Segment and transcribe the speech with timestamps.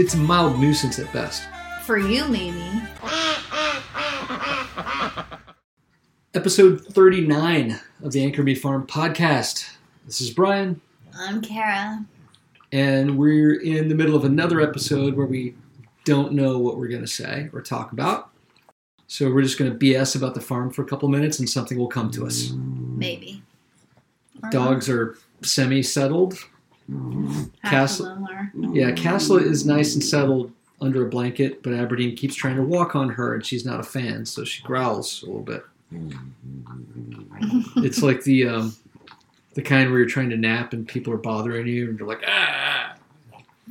[0.00, 1.46] it's a mild nuisance at best.
[1.84, 2.64] For you, maybe.
[6.32, 9.68] Episode 39 of the Anchor Me Farm podcast.
[10.06, 10.80] This is Brian,
[11.14, 12.06] I'm Kara.
[12.72, 15.54] and we're in the middle of another episode where we
[16.06, 18.30] don't know what we're going to say or talk about.
[19.06, 21.76] So we're just going to BS about the farm for a couple minutes and something
[21.76, 22.52] will come to us.
[22.54, 23.42] Maybe.
[24.50, 26.38] Dogs are semi settled.
[27.64, 28.52] Castle- of them are.
[28.74, 32.96] Yeah, Castle is nice and settled under a blanket, but Aberdeen keeps trying to walk
[32.96, 35.62] on her and she's not a fan, so she growls a little bit.
[37.76, 38.76] It's like the um,
[39.54, 42.22] the kind where you're trying to nap and people are bothering you and you're like,
[42.26, 42.94] ah.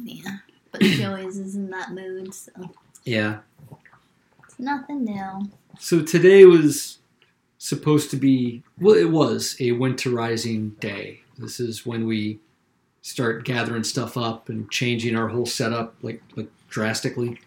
[0.03, 0.37] Yeah.
[0.71, 2.51] But she always is in that mood, so
[3.05, 3.39] Yeah.
[4.43, 5.49] it's nothing new.
[5.79, 6.99] So today was
[7.57, 11.21] supposed to be well, it was a winterizing day.
[11.37, 12.39] This is when we
[13.01, 17.39] start gathering stuff up and changing our whole setup like like drastically.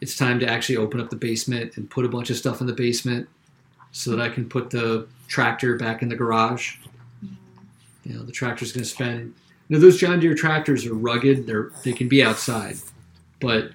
[0.00, 2.66] It's time to actually open up the basement and put a bunch of stuff in
[2.66, 3.28] the basement
[3.90, 6.76] so that I can put the tractor back in the garage.
[8.04, 9.34] You know, the tractor's going to spend.
[9.68, 11.46] Know, those John Deere tractors are rugged.
[11.46, 12.76] They're they can be outside,
[13.40, 13.72] but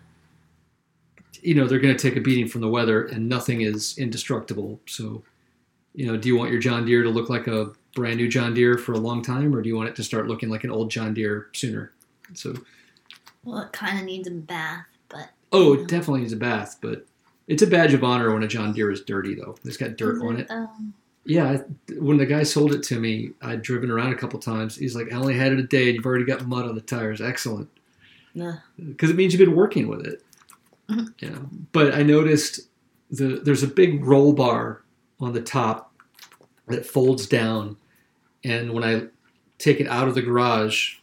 [1.41, 4.79] you know they're going to take a beating from the weather, and nothing is indestructible.
[4.87, 5.23] So,
[5.93, 8.53] you know, do you want your John Deere to look like a brand new John
[8.53, 10.71] Deere for a long time, or do you want it to start looking like an
[10.71, 11.91] old John Deere sooner?
[12.33, 12.55] So,
[13.43, 15.29] Well, it kind of needs a bath, but.
[15.51, 17.05] oh, it definitely needs a bath, but
[17.47, 19.55] it's a badge of honor when a John Deere is dirty, though.
[19.63, 20.49] It's got dirt on it.
[21.25, 24.75] Yeah, I- when the guy sold it to me, I'd driven around a couple times.
[24.75, 26.81] He's like, "I only had it a day, and you've already got mud on the
[26.81, 27.21] tires.
[27.21, 27.69] Excellent."
[28.33, 30.23] Because it means you've been working with it.
[30.89, 31.13] Mhm.
[31.19, 32.61] You but I noticed
[33.11, 34.81] the there's a big roll bar
[35.19, 35.93] on the top
[36.67, 37.77] that folds down,
[38.43, 39.03] and when I
[39.59, 40.95] take it out of the garage,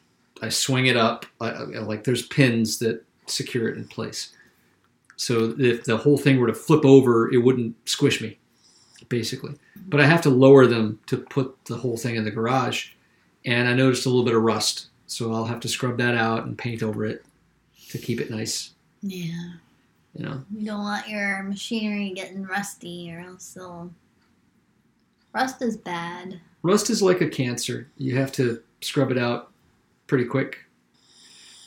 [0.42, 1.26] I swing it up.
[1.40, 4.32] I, I- like there's pins that secure it in place.
[5.16, 8.38] So if the whole thing were to flip over, it wouldn't squish me,
[9.08, 9.54] basically.
[9.88, 12.92] But I have to lower them to put the whole thing in the garage,
[13.44, 14.86] and I noticed a little bit of rust.
[15.06, 17.24] So I'll have to scrub that out and paint over it
[17.90, 18.70] to keep it nice.
[19.02, 19.52] Yeah.
[20.14, 23.90] You know, You don't want your machinery getting rusty, or else they'll.
[25.32, 26.40] Rust is bad.
[26.62, 27.88] Rust is like a cancer.
[27.96, 29.50] You have to scrub it out
[30.06, 30.58] pretty quick.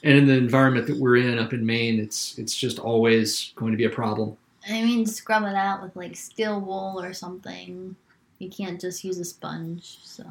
[0.04, 3.72] And in the environment that we're in up in Maine, it's it's just always going
[3.72, 4.38] to be a problem.
[4.68, 7.96] I mean, scrub it out with like steel wool or something.
[8.40, 10.26] You can't just use a sponge, so.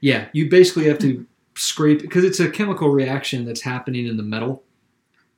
[0.00, 4.22] Yeah, you basically have to scrape because it's a chemical reaction that's happening in the
[4.22, 4.62] metal.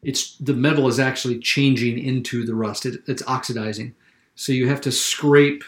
[0.02, 2.86] It's the metal is actually changing into the rust.
[2.86, 3.94] It, it's oxidizing,
[4.36, 5.64] so you have to scrape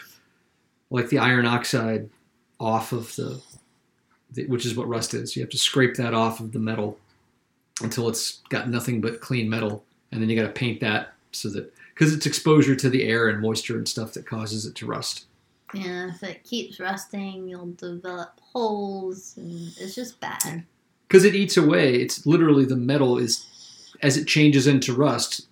[0.89, 2.09] like the iron oxide
[2.59, 3.41] off of the,
[4.31, 5.35] the, which is what rust is.
[5.35, 6.97] You have to scrape that off of the metal
[7.81, 11.49] until it's got nothing but clean metal, and then you got to paint that so
[11.49, 14.85] that because it's exposure to the air and moisture and stuff that causes it to
[14.85, 15.25] rust.
[15.73, 20.63] Yeah, if it keeps rusting, you'll develop holes, and it's just bad.
[21.07, 21.95] because it eats away.
[21.95, 23.45] It's literally the metal is
[24.01, 25.47] as it changes into rust,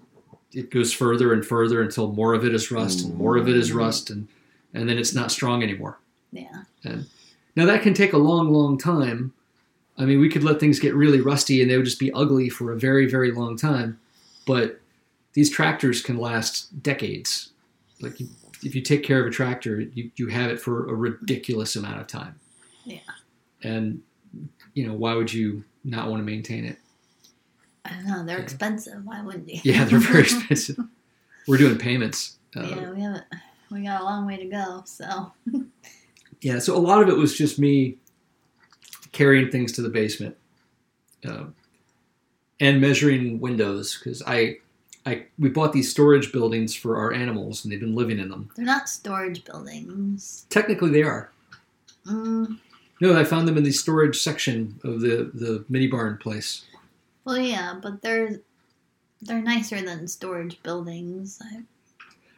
[0.53, 3.55] it goes further and further until more of it is rust and more of it
[3.55, 3.75] is mm.
[3.75, 4.27] rust and
[4.73, 5.97] and then it's not strong anymore.
[6.35, 6.63] Yeah.
[6.84, 7.07] And
[7.56, 9.34] Now that can take a long, long time.
[9.97, 12.50] I mean, we could let things get really rusty and they would just be ugly
[12.50, 14.00] for a very, very long time.
[14.45, 14.81] But
[15.34, 17.51] these tractors can last decades.
[18.01, 18.28] Like you,
[18.63, 22.01] if you take care of a tractor, you, you have it for a ridiculous amount
[22.01, 22.40] of time.
[22.84, 23.00] Yeah.
[23.63, 24.01] And
[24.74, 26.78] you know, why would you not want to maintain it?
[27.85, 28.25] I don't know.
[28.25, 28.44] They're Yeah.
[28.44, 29.06] expensive.
[29.06, 29.62] Why wouldn't you?
[29.63, 30.78] Yeah, they're very expensive.
[31.47, 32.38] We're doing payments.
[32.56, 33.24] Uh, yeah, we haven't.
[33.72, 34.84] We got a long way to go.
[34.85, 35.31] So.
[36.41, 37.97] yeah, so a lot of it was just me
[39.12, 40.35] carrying things to the basement
[41.28, 41.46] uh,
[42.59, 44.57] and measuring windows because I,
[45.06, 48.50] I, we bought these storage buildings for our animals and they've been living in them.
[48.56, 50.45] They're not storage buildings.
[50.50, 51.31] Technically, they are.
[52.06, 52.59] Mm,
[53.01, 56.66] No, I found them in the storage section of the the mini barn place.
[57.24, 58.40] well, yeah, but they're
[59.22, 61.39] they're nicer than storage buildings.
[61.42, 61.63] I,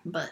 [0.05, 0.31] but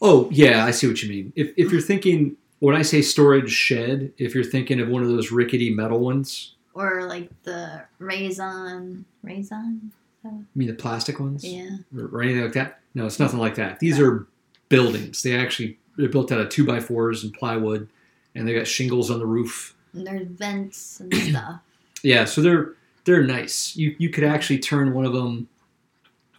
[0.00, 1.32] Oh yeah, I see what you mean.
[1.36, 5.08] If if you're thinking when I say storage shed, if you're thinking of one of
[5.08, 9.92] those rickety metal ones, or like the resin, resin.
[10.24, 11.44] you mean the plastic ones?
[11.44, 11.70] Yeah.
[11.96, 12.80] or, or anything like that.
[12.94, 13.80] No, it's nothing like that.
[13.80, 14.26] These are
[14.68, 15.22] buildings.
[15.22, 17.88] They actually they're built out of two by fours and plywood,
[18.34, 19.74] and they got shingles on the roof.
[19.92, 21.60] And there's vents and stuff.
[22.02, 22.74] Yeah, so they're
[23.04, 23.74] they're nice.
[23.74, 25.48] You you could actually turn one of them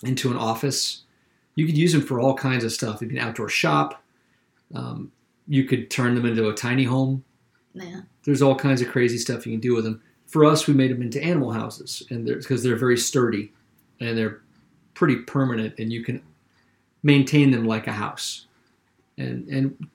[0.03, 1.03] into an office.
[1.56, 2.97] You could use them for all kinds of stuff.
[2.97, 4.01] It'd be an outdoor shop.
[4.74, 5.12] Um,
[5.51, 7.25] you could turn them into a tiny home.
[7.74, 8.01] Yeah.
[8.24, 10.01] There's all kinds of crazy stuff you can do with them.
[10.27, 13.51] For us, we made them into animal houses, and because they're, very sturdy,
[14.00, 14.39] and they're
[14.94, 16.24] pretty permanent, and you can
[17.03, 18.45] maintain them like a house.
[19.18, 19.89] And and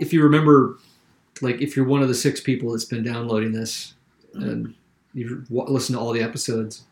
[0.00, 0.78] if you remember,
[1.40, 3.94] like if you're one of the six people that's been downloading this,
[4.34, 4.48] mm-hmm.
[4.48, 4.74] and
[5.14, 6.82] you've listened to all the episodes,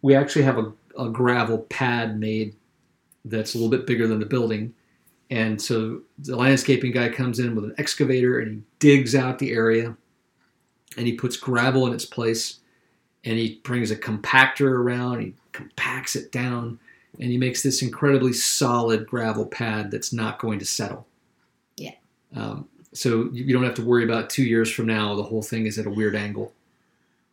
[0.00, 2.56] we actually have a, a gravel pad made
[3.26, 4.72] that's a little bit bigger than the building.
[5.30, 9.52] And so the landscaping guy comes in with an excavator and he digs out the
[9.52, 9.96] area
[10.96, 12.60] and he puts gravel in its place
[13.24, 16.78] and he brings a compactor around, he compacts it down,
[17.18, 21.06] and he makes this incredibly solid gravel pad that's not going to settle.
[21.76, 21.94] Yeah.
[22.36, 25.42] Um, so you you don't have to worry about two years from now the whole
[25.42, 26.52] thing is at a weird angle.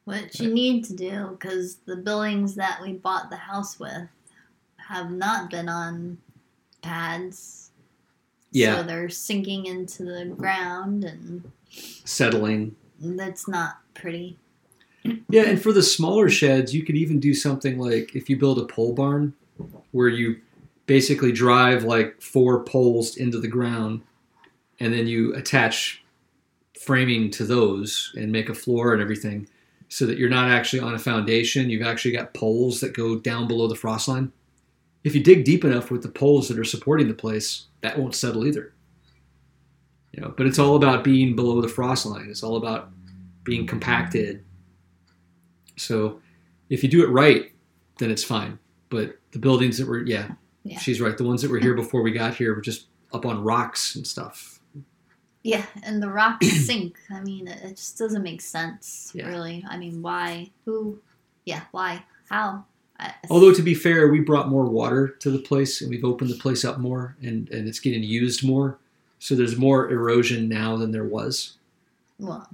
[0.06, 4.10] What you need to do, because the buildings that we bought the house with
[4.76, 6.18] have not been on
[6.82, 7.63] pads.
[8.54, 8.78] Yeah.
[8.78, 12.76] So they're sinking into the ground, and Settling.
[13.00, 14.38] that's not pretty.
[15.30, 18.60] Yeah, and for the smaller sheds, you could even do something like if you build
[18.60, 19.34] a pole barn
[19.92, 20.38] where you
[20.86, 24.02] basically drive like four poles into the ground
[24.80, 26.04] and then you attach
[26.80, 29.48] framing to those and make a floor and everything
[29.90, 31.70] so that you're not actually on a foundation.
[31.70, 34.32] You've actually got poles that go down below the frost line.
[35.04, 38.16] If you dig deep enough with the poles that are supporting the place, that won't
[38.16, 38.74] settle either.
[40.12, 42.28] You know, but it's all about being below the frost line.
[42.30, 42.90] It's all about
[43.44, 44.44] being compacted
[45.76, 46.22] so
[46.70, 47.52] if you do it right,
[47.98, 48.60] then it's fine.
[48.90, 50.30] But the buildings that were, yeah,
[50.64, 50.78] Yeah.
[50.80, 51.18] she's right.
[51.18, 54.06] The ones that were here before we got here were just up on rocks and
[54.06, 54.60] stuff.
[55.44, 57.00] Yeah, and the rocks sink.
[57.10, 59.28] I mean, it, just doesn't make sense, Yeah.
[59.28, 59.66] really.
[59.68, 60.52] I mean, why?
[60.66, 61.00] Who?
[61.46, 62.06] Yeah, why?
[62.30, 62.66] How?
[63.30, 66.36] Although to be fair, we brought more water to the place and we've opened the
[66.36, 68.78] place up more and, and it's getting used more.
[69.20, 71.54] So there's more erosion now than there was.
[72.20, 72.50] well,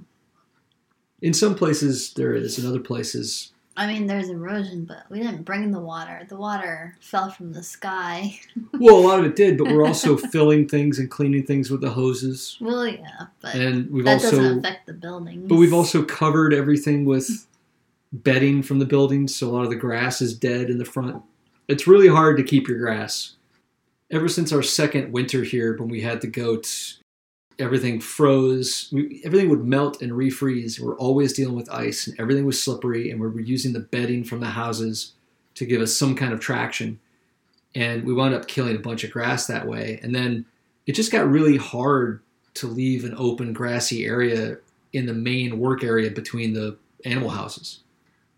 [1.20, 5.44] In some places there is, in other places, I mean, there's erosion, but we didn't
[5.44, 6.26] bring the water.
[6.28, 8.38] The water fell from the sky.
[8.74, 11.80] well, a lot of it did, but we're also filling things and cleaning things with
[11.80, 12.58] the hoses.
[12.60, 15.48] Well, yeah, but And we've that also doesn't affect the buildings.
[15.48, 17.46] But we've also covered everything with
[18.12, 21.22] bedding from the buildings, so a lot of the grass is dead in the front.
[21.68, 23.36] It's really hard to keep your grass.
[24.10, 26.98] Ever since our second winter here, when we had the goats,
[27.60, 28.88] everything froze.
[28.90, 30.80] We, everything would melt and refreeze.
[30.80, 33.10] We're always dealing with ice, and everything was slippery.
[33.10, 35.12] And we were using the bedding from the houses
[35.54, 36.98] to give us some kind of traction.
[37.74, 40.00] And we wound up killing a bunch of grass that way.
[40.02, 40.46] And then
[40.86, 42.20] it just got really hard
[42.54, 44.56] to leave an open grassy area
[44.92, 47.80] in the main work area between the animal houses.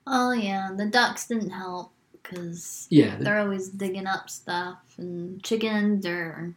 [0.06, 5.42] Oh yeah, the ducks didn't help because Yeah, the, they're always digging up stuff, and
[5.42, 6.54] chickens are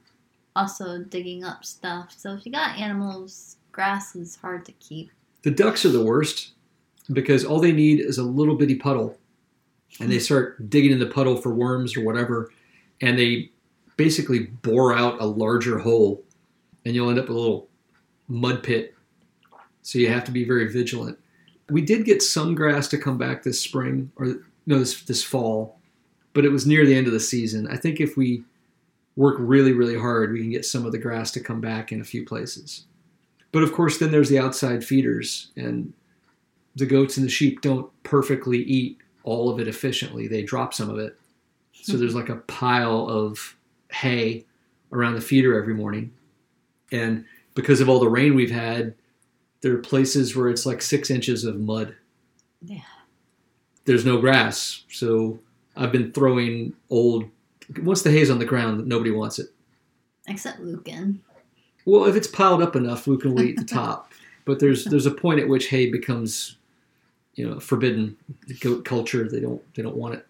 [0.56, 2.14] also digging up stuff.
[2.16, 5.12] So if you got animals, grass is hard to keep.
[5.44, 6.54] the ducks are the worst
[7.12, 9.18] because all they need is a little bitty puddle,
[10.00, 12.52] and they start digging in the puddle for worms or whatever,
[13.02, 13.52] and they
[13.98, 16.24] basically bore out a larger hole,
[16.84, 17.68] and you'll end up with a little
[18.28, 18.96] mud pit.
[19.84, 21.20] So you have to be very vigilant.
[21.70, 24.36] We did get some grass to come back this spring, or
[24.66, 25.80] no, this this fall,
[26.34, 27.68] but it was near the end of the season.
[27.68, 28.44] I think if we
[29.16, 32.02] work really, really hard, we can get some of the grass to come back in
[32.02, 32.86] a few places.
[33.52, 35.94] But of course, then there's the outside feeders, and
[36.76, 40.28] the goats and the sheep don't perfectly eat all of it efficiently.
[40.28, 41.18] They drop some of it.
[41.74, 42.00] So hmm.
[42.00, 43.56] there's like a pile of
[43.92, 44.46] hay
[44.92, 46.14] around the feeder every morning.
[46.92, 47.26] And
[47.56, 48.94] because of all the rain we've had,
[49.66, 51.96] there are places where it's like six inches of mud.
[52.62, 52.82] Yeah.
[53.86, 54.84] There's no grass.
[54.92, 55.40] So
[55.76, 57.26] I've been throwing old,
[57.82, 59.48] once the hay's on the ground, nobody wants it.
[60.28, 61.20] Except Lucan.
[61.84, 64.12] Well, if it's piled up enough, Luke will eat the top.
[64.46, 66.58] But there's there's a point at which hay becomes,
[67.34, 68.18] you know, forbidden.
[68.46, 70.28] The goat culture they don't they don't want it.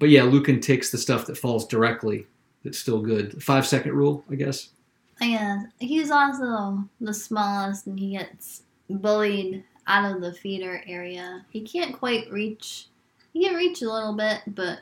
[0.00, 2.26] But yeah, Lucan takes the stuff that falls directly.
[2.64, 3.40] That's still good.
[3.40, 4.70] Five second rule, I guess.
[5.20, 11.44] Guess he's also the smallest, and he gets bullied out of the feeder area.
[11.50, 12.86] He can't quite reach.
[13.32, 14.80] He can reach a little bit, but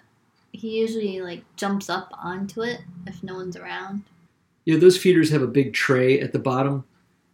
[0.52, 4.04] he usually like jumps up onto it if no one's around.
[4.64, 6.84] Yeah, those feeders have a big tray at the bottom,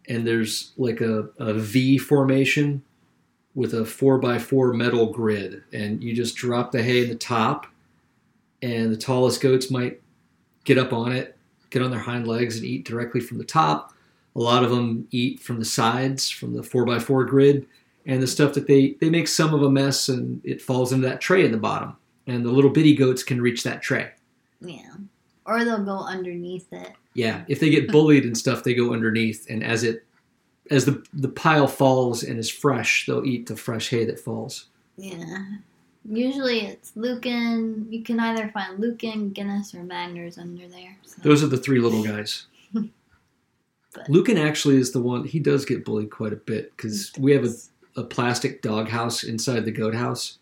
[0.07, 2.83] and there's like a, a V formation
[3.53, 7.15] with a four by four metal grid, and you just drop the hay in the
[7.15, 7.67] top,
[8.61, 10.01] and the tallest goats might
[10.63, 11.34] get up on it,
[11.69, 13.93] get on their hind legs, and eat directly from the top.
[14.35, 17.65] A lot of them eat from the sides, from the four by four grid,
[18.05, 21.07] and the stuff that they they make some of a mess, and it falls into
[21.07, 21.95] that tray in the bottom,
[22.27, 24.11] and the little bitty goats can reach that tray.
[24.61, 24.95] Yeah,
[25.45, 26.93] or they'll go underneath it.
[27.13, 30.05] Yeah, if they get bullied and stuff, they go underneath, and as it
[30.71, 34.65] as the the pile falls and is fresh, they'll eat the fresh hay that falls.
[34.97, 35.45] Yeah,
[36.07, 37.87] Usually it's Lucan.
[37.89, 40.97] You can either find Lucan, Guinness, or Magners under there.
[41.03, 41.21] So.
[41.21, 42.45] Those are the three little guys.
[43.93, 45.23] But- Lucan actually is the one.
[45.23, 49.23] He does get bullied quite a bit because we have a, a plastic dog house
[49.23, 50.37] inside the goat house,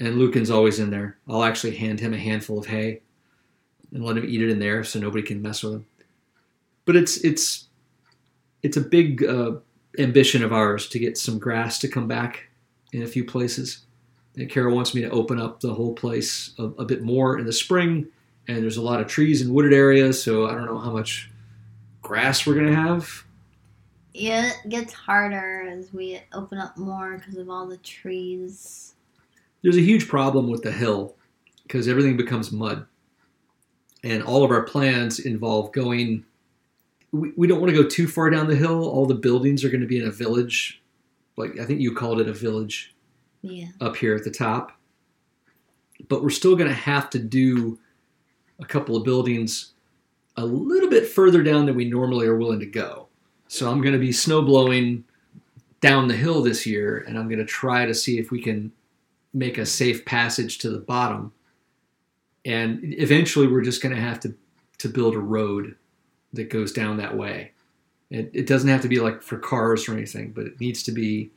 [0.00, 1.18] and Lucan's always in there.
[1.28, 3.02] I'll actually hand him a handful of hay
[3.92, 5.86] and let him eat it in there, so nobody can mess with him.
[6.86, 7.66] But it's it's
[8.62, 9.56] it's a big uh,
[9.98, 12.48] ambition of ours to get some grass to come back
[12.92, 13.84] in a few places.
[14.36, 17.46] And Carol wants me to open up the whole place a, a bit more in
[17.46, 18.06] the spring,
[18.48, 21.30] and there's a lot of trees and wooded areas, so I don't know how much
[22.02, 23.24] grass we're gonna have.
[24.12, 28.94] Yeah, it gets harder as we open up more because of all the trees.
[29.62, 31.16] There's a huge problem with the hill
[31.62, 32.86] because everything becomes mud,
[34.04, 36.24] and all of our plans involve going.
[37.12, 38.86] We, we don't want to go too far down the hill.
[38.86, 40.82] All the buildings are going to be in a village,
[41.36, 42.94] like I think you called it a village
[43.46, 43.68] Yeah.
[43.80, 44.72] up here at the top.
[46.08, 47.78] But we're still going to have to do
[48.58, 49.72] a couple of buildings
[50.36, 53.08] a little bit further down than we normally are willing to go.
[53.48, 55.04] So I'm going to be snow blowing
[55.80, 58.72] down the hill this year, and I'm going to try to see if we can
[59.32, 61.32] make a safe passage to the bottom.
[62.44, 64.34] And eventually, we're just going to have to
[64.78, 65.74] to build a road
[66.34, 67.52] that goes down that way.
[68.10, 70.92] It, it doesn't have to be like for cars or anything, but it needs to
[70.92, 71.30] be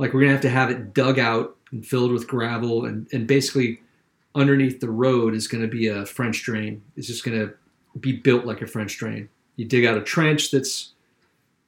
[0.00, 3.26] like we're gonna have to have it dug out and filled with gravel and, and
[3.26, 3.82] basically
[4.34, 6.82] underneath the road is gonna be a French drain.
[6.96, 7.52] It's just gonna
[8.00, 9.28] be built like a French drain.
[9.56, 10.92] You dig out a trench that's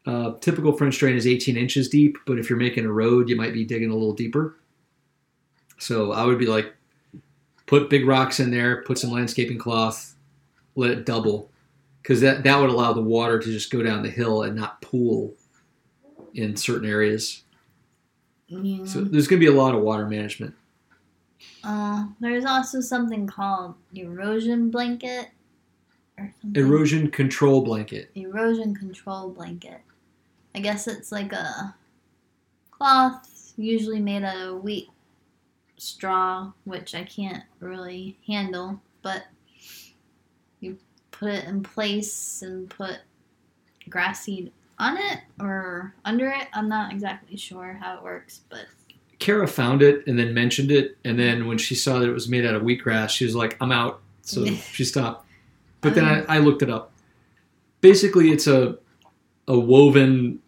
[0.06, 3.36] uh, typical French drain is 18 inches deep, but if you're making a road, you
[3.36, 4.56] might be digging a little deeper.
[5.78, 6.72] So I would be like,
[7.66, 10.14] put big rocks in there, put some landscaping cloth,
[10.74, 11.50] let it double,
[12.00, 14.80] because that that would allow the water to just go down the hill and not
[14.80, 15.34] pool
[16.32, 17.41] in certain areas.
[18.60, 18.84] Yeah.
[18.84, 20.54] So there's going to be a lot of water management.
[21.64, 25.28] Uh, there's also something called erosion blanket
[26.18, 26.62] or something.
[26.62, 28.10] Erosion control blanket.
[28.14, 29.80] erosion control blanket.
[30.54, 31.74] I guess it's like a
[32.70, 34.88] cloth, usually made out of wheat
[35.78, 39.24] straw, which I can't really handle, but
[40.60, 40.78] you
[41.10, 42.98] put it in place and put
[43.88, 46.48] grass seed on it or under it.
[46.52, 48.66] I'm not exactly sure how it works, but
[49.18, 52.28] Kara found it and then mentioned it, and then when she saw that it was
[52.28, 55.26] made out of wheatgrass, she was like, "I'm out." So she stopped.
[55.80, 56.92] But then um, I, I looked it up.
[57.80, 58.78] Basically, it's a
[59.46, 60.40] a woven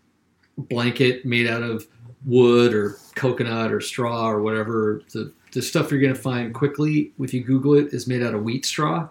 [0.57, 1.87] blanket made out of
[2.25, 5.03] wood or coconut or straw or whatever.
[5.13, 8.35] The the stuff you're going to find quickly if you Google it is made out
[8.35, 9.09] of wheat straw,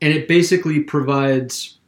[0.00, 1.78] and it basically provides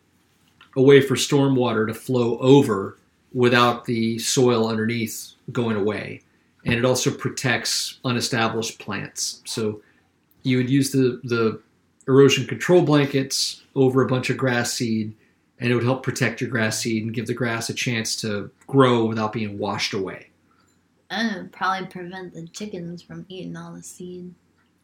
[0.77, 2.99] a way for stormwater to flow over
[3.33, 6.23] without the soil underneath going away
[6.67, 9.41] and it also protects unestablished plants.
[9.47, 9.83] So
[10.43, 11.63] you would use the, the
[12.09, 15.15] erosion control blankets over a bunch of grass seed,
[15.61, 18.51] and it would help protect your grass seed and give the grass a chance to
[18.67, 20.31] grow without being washed away.
[21.09, 24.35] and it would probably prevent the chickens from eating all the seed.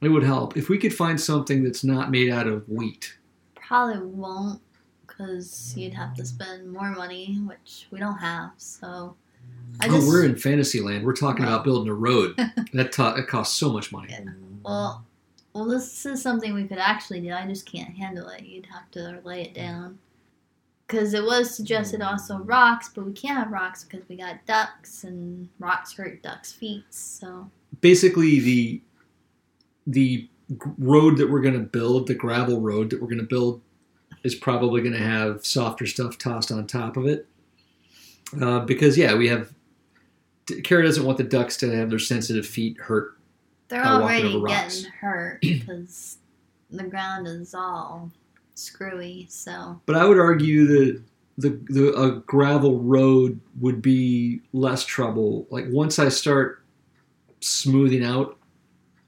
[0.01, 3.17] It would help if we could find something that's not made out of wheat.
[3.57, 4.61] Probably won't,
[5.13, 8.53] because you'd have to spend more money, which we don't have.
[8.57, 9.17] So
[9.81, 11.05] I oh, just we're in Fantasyland.
[11.05, 12.37] We're talking about building a road.
[12.73, 14.15] that ta- costs so much money.
[14.65, 15.05] well,
[15.55, 17.33] well, this is something we could actually do.
[17.33, 18.43] I just can't handle it.
[18.43, 19.99] You'd have to lay it down.
[20.87, 25.05] Because it was suggested also rocks, but we can't have rocks because we got ducks,
[25.05, 26.85] and rocks hurt ducks' feet.
[26.91, 27.51] So
[27.81, 28.83] basically the
[29.87, 30.29] the
[30.79, 33.63] road that we're going to build, the gravel road that we're going to build,
[34.25, 37.27] is probably going to have softer stuff tossed on top of it.
[38.41, 39.53] Uh, because yeah, we have.
[40.65, 43.17] Kara doesn't want the ducks to have their sensitive feet hurt.
[43.69, 46.19] they're already getting hurt because
[46.71, 48.11] the ground is all
[48.55, 49.27] screwy.
[49.31, 51.03] So But I would argue that
[51.39, 55.47] the the a gravel road would be less trouble.
[55.51, 56.63] Like once I start
[57.41, 58.39] smoothing out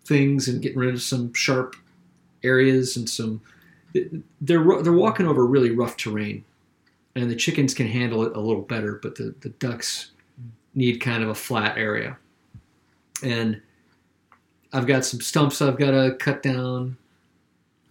[0.05, 1.77] things and getting rid of some sharp
[2.43, 3.41] areas and some
[4.41, 6.45] they're they're walking over really rough terrain,
[7.15, 10.13] and the chickens can handle it a little better, but the the ducks
[10.75, 12.17] need kind of a flat area,
[13.23, 13.61] and
[14.73, 16.97] I've got some stumps I've got to cut down.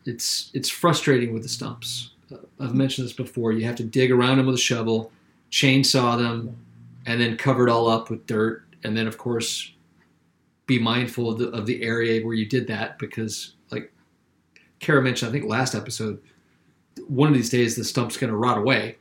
[0.05, 2.11] It's it's frustrating with the stumps.
[2.31, 3.53] Uh, I've mentioned this before.
[3.53, 5.11] You have to dig around them with a shovel,
[5.51, 6.57] chainsaw them,
[7.05, 9.71] and then cover it all up with dirt, and then of course
[10.65, 13.52] be mindful of the, of the area where you did that because
[14.83, 16.21] Kara mentioned, I think last episode,
[17.07, 18.97] one of these days the stump's going to rot away,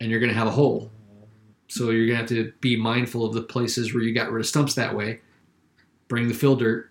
[0.00, 0.90] and you're going to have a hole.
[1.68, 4.40] So you're going to have to be mindful of the places where you got rid
[4.40, 5.20] of stumps that way.
[6.06, 6.90] Bring the fill dirt,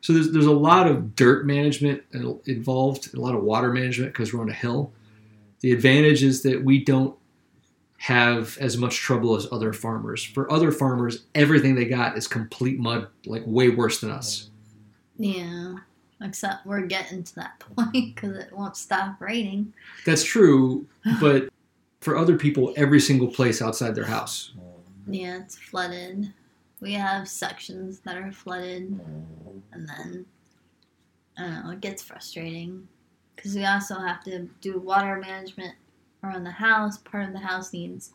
[0.00, 2.02] So there's there's a lot of dirt management
[2.46, 4.92] involved, a lot of water management because we're on a hill.
[5.60, 7.16] The advantage is that we don't
[7.98, 10.22] have as much trouble as other farmers.
[10.22, 14.50] For other farmers, everything they got is complete mud, like way worse than us.
[15.18, 15.76] Yeah.
[16.22, 19.72] Except we're getting to that point because it won't stop raining.
[20.04, 20.86] That's true,
[21.20, 21.48] but
[22.00, 24.52] for other people, every single place outside their house.
[25.06, 26.32] Yeah, it's flooded.
[26.80, 28.98] We have sections that are flooded,
[29.72, 30.26] and then
[31.38, 31.70] I don't know.
[31.72, 32.88] It gets frustrating
[33.36, 35.74] because we also have to do water management
[36.22, 36.98] around the house.
[36.98, 38.12] Part of the house needs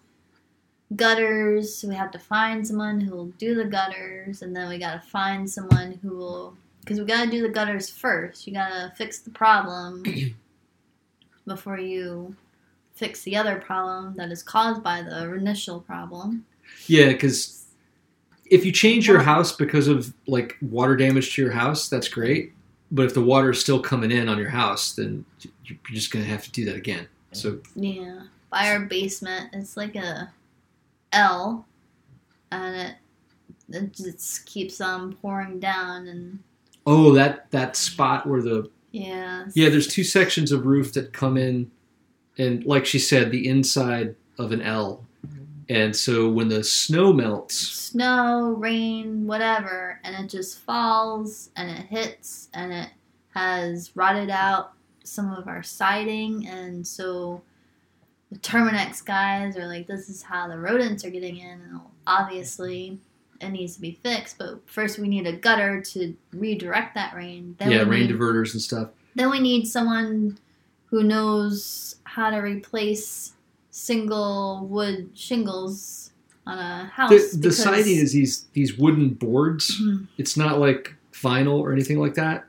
[0.96, 1.76] gutters.
[1.76, 5.02] So we have to find someone who will do the gutters, and then we got
[5.02, 8.46] to find someone who will because we got to do the gutters first.
[8.46, 10.04] You got to fix the problem
[11.48, 12.36] before you
[12.94, 16.46] fix the other problem that is caused by the initial problem.
[16.86, 17.66] Yeah, because
[18.46, 22.54] if you change your house because of like water damage to your house, that's great.
[22.92, 25.26] But if the water is still coming in on your house, then
[25.64, 27.08] you're just gonna have to do that again.
[27.32, 30.32] So yeah, by our basement, it's like a
[31.12, 31.66] L,
[32.52, 32.96] and it
[33.70, 36.40] it just keeps on pouring down and.
[36.86, 41.38] Oh, that that spot where the yeah yeah, there's two sections of roof that come
[41.38, 41.72] in,
[42.38, 45.06] and like she said, the inside of an L,
[45.70, 51.86] and so when the snow melts, snow, rain, whatever, and it just falls and it
[51.88, 52.90] hits and it
[53.34, 54.74] has rotted out
[55.04, 57.42] some of our siding, and so
[58.32, 63.00] the Terminix guys are like, "This is how the rodents are getting in," and obviously
[63.46, 64.38] it needs to be fixed.
[64.38, 67.56] But first, we need a gutter to redirect that rain.
[67.60, 68.90] Then yeah, rain need, diverters and stuff.
[69.16, 70.38] Then we need someone
[70.88, 73.34] who knows how to replace
[73.70, 76.12] single wood shingles
[76.48, 77.10] on a house.
[77.10, 79.80] The, the siding is these these wooden boards.
[79.82, 80.06] Mm-hmm.
[80.18, 82.46] It's not like vinyl or anything like that.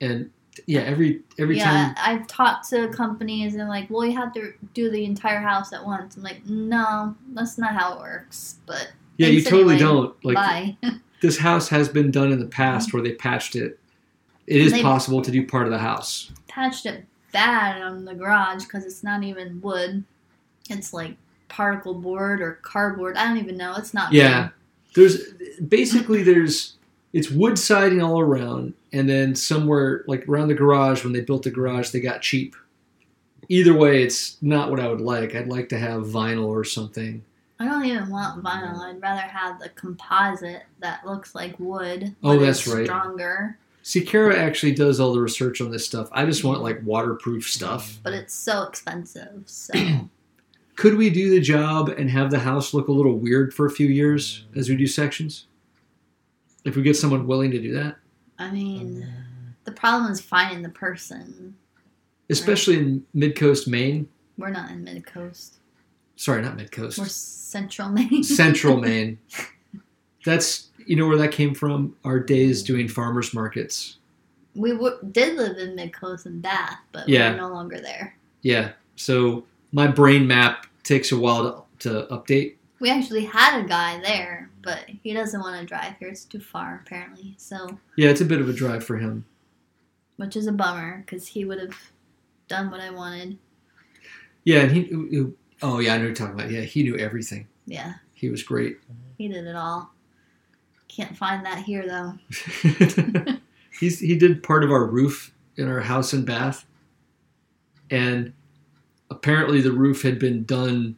[0.00, 0.30] And
[0.66, 1.94] yeah, every every yeah, time.
[1.98, 5.84] I've talked to companies and like, "Well, you have to do the entire house at
[5.84, 10.14] once." I'm like, "No, that's not how it works." But yeah, you totally don't.
[10.24, 10.76] Like
[11.20, 13.78] this house has been done in the past where they patched it.
[14.46, 16.30] It is possible to do part of the house.
[16.48, 20.04] Patched it bad on the garage because it's not even wood.
[20.68, 21.16] It's like
[21.48, 23.16] particle board or cardboard.
[23.16, 23.74] I don't even know.
[23.76, 24.12] It's not.
[24.12, 24.50] Yeah,
[24.94, 25.32] there's
[25.68, 26.76] basically there's
[27.12, 31.42] it's wood siding all around, and then somewhere like around the garage when they built
[31.44, 32.56] the garage, they got cheap.
[33.48, 35.34] Either way, it's not what I would like.
[35.34, 37.22] I'd like to have vinyl or something.
[37.58, 38.46] I don't even want mm-hmm.
[38.46, 38.80] vinyl.
[38.80, 42.14] I'd rather have the composite that looks like wood.
[42.22, 42.84] Oh, that's right.
[42.84, 43.58] Stronger.
[43.82, 46.08] See, Kara actually does all the research on this stuff.
[46.10, 47.98] I just want like waterproof stuff.
[48.02, 49.42] But it's so expensive.
[49.44, 49.74] So
[50.76, 53.70] could we do the job and have the house look a little weird for a
[53.70, 55.46] few years as we do sections?
[56.64, 57.96] If we get someone willing to do that?
[58.38, 61.54] I mean, um, the problem is finding the person.
[62.30, 62.86] Especially right?
[62.86, 64.08] in mid coast Maine.
[64.38, 65.58] We're not in mid coast.
[66.16, 66.98] Sorry, not mid coast.
[66.98, 68.22] We're central Maine.
[68.22, 69.18] central Maine.
[70.24, 71.96] That's, you know where that came from?
[72.04, 73.98] Our days doing farmers markets.
[74.54, 77.32] We w- did live in mid coast and Bath, but yeah.
[77.32, 78.16] we're no longer there.
[78.42, 78.72] Yeah.
[78.96, 82.54] So my brain map takes a while to, to update.
[82.80, 86.08] We actually had a guy there, but he doesn't want to drive here.
[86.08, 87.34] It's too far, apparently.
[87.38, 89.24] So yeah, it's a bit of a drive for him,
[90.16, 91.76] which is a bummer because he would have
[92.48, 93.38] done what I wanted.
[94.44, 95.32] Yeah, and he.
[95.64, 96.50] Oh yeah, I know you're talking about.
[96.50, 97.48] Yeah, he knew everything.
[97.64, 98.76] Yeah, he was great.
[99.16, 99.90] He did it all.
[100.88, 103.38] Can't find that here though.
[103.80, 106.66] He's he did part of our roof in our house in Bath,
[107.90, 108.34] and
[109.08, 110.96] apparently the roof had been done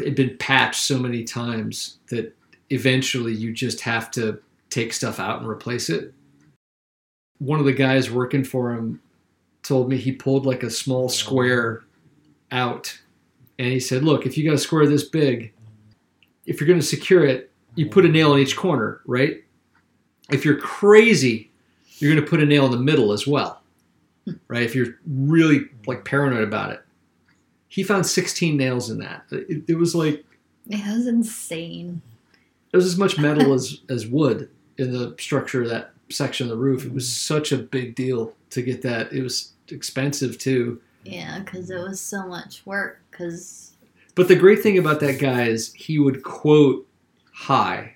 [0.00, 2.34] it had been patched so many times that
[2.70, 4.40] eventually you just have to
[4.70, 6.12] take stuff out and replace it.
[7.38, 9.00] One of the guys working for him
[9.62, 11.84] told me he pulled like a small square
[12.50, 12.98] out
[13.60, 15.52] and he said, Look, if you got a square this big,
[16.46, 19.44] if you're going to secure it, you put a nail in each corner, right?
[20.32, 21.50] If you're crazy,
[21.98, 23.60] you're going to put a nail in the middle as well
[24.48, 24.62] right?
[24.62, 26.82] If you're really like paranoid about it.
[27.68, 29.24] He found 16 nails in that.
[29.30, 30.24] It, it was like
[30.68, 32.02] it was insane.
[32.72, 36.50] It was as much metal as as wood in the structure of that section of
[36.50, 36.84] the roof.
[36.84, 39.12] It was such a big deal to get that.
[39.12, 40.80] It was expensive too.
[41.04, 43.09] Yeah, because it was so much work.
[43.20, 43.76] Because.
[44.14, 46.86] But the great thing about that guy is he would quote
[47.32, 47.94] high.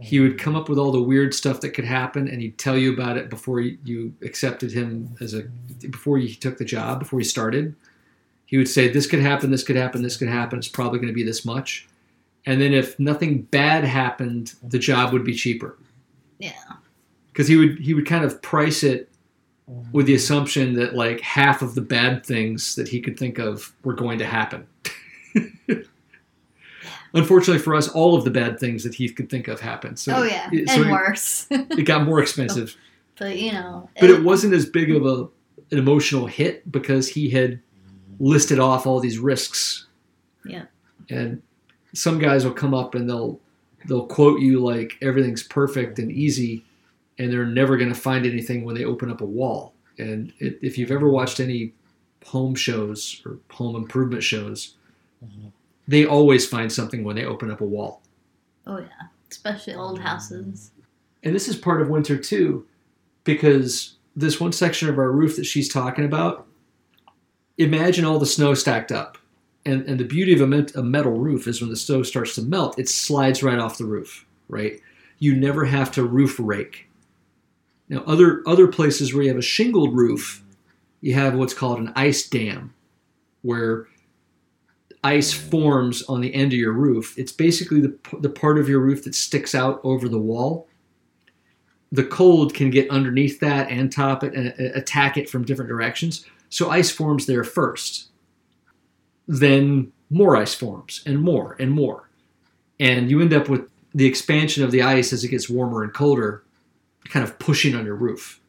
[0.00, 2.76] He would come up with all the weird stuff that could happen and he'd tell
[2.76, 5.42] you about it before you accepted him as a
[5.90, 7.76] before he took the job before he started.
[8.46, 10.58] He would say this could happen this could happen this could happen.
[10.58, 11.86] It's probably going to be this much.
[12.46, 15.76] And then if nothing bad happened the job would be cheaper.
[16.38, 16.52] Yeah.
[17.30, 19.09] Because he would he would kind of price it
[19.70, 19.92] Mm-hmm.
[19.92, 23.72] with the assumption that like half of the bad things that he could think of
[23.84, 24.66] were going to happen.
[27.14, 29.98] Unfortunately for us, all of the bad things that he could think of happened.
[29.98, 31.46] So oh yeah, it, and so worse.
[31.50, 32.76] it got more expensive.
[33.18, 35.28] but you know, But it wasn't as big of a
[35.70, 37.60] an emotional hit because he had
[38.18, 39.86] listed off all these risks.
[40.44, 40.64] Yeah.
[41.10, 41.42] And
[41.94, 43.38] some guys will come up and they'll
[43.86, 46.64] they'll quote you like everything's perfect and easy,
[47.20, 49.74] and they're never going to find anything when they open up a wall.
[49.98, 51.74] And it, if you've ever watched any
[52.24, 54.76] home shows or home improvement shows,
[55.22, 55.48] mm-hmm.
[55.86, 58.00] they always find something when they open up a wall.
[58.66, 60.06] Oh yeah, especially old mm-hmm.
[60.06, 60.70] houses.
[61.22, 62.66] And this is part of winter too,
[63.24, 66.46] because this one section of our roof that she's talking about,
[67.58, 69.18] imagine all the snow stacked up.
[69.66, 72.34] And, and the beauty of a, met- a metal roof is when the snow starts
[72.36, 74.80] to melt, it slides right off the roof, right?
[75.18, 76.86] You never have to roof rake.
[77.90, 80.42] Now, other, other places where you have a shingled roof,
[81.02, 82.72] you have what's called an ice dam,
[83.42, 83.86] where
[85.04, 87.18] ice forms on the end of your roof.
[87.18, 90.66] It's basically the, the part of your roof that sticks out over the wall
[91.92, 95.68] the cold can get underneath that and top it and uh, attack it from different
[95.68, 96.24] directions.
[96.48, 98.08] So ice forms there first.
[99.26, 102.08] Then more ice forms and more and more.
[102.78, 105.92] And you end up with the expansion of the ice as it gets warmer and
[105.92, 106.44] colder
[107.08, 108.40] kind of pushing on your roof.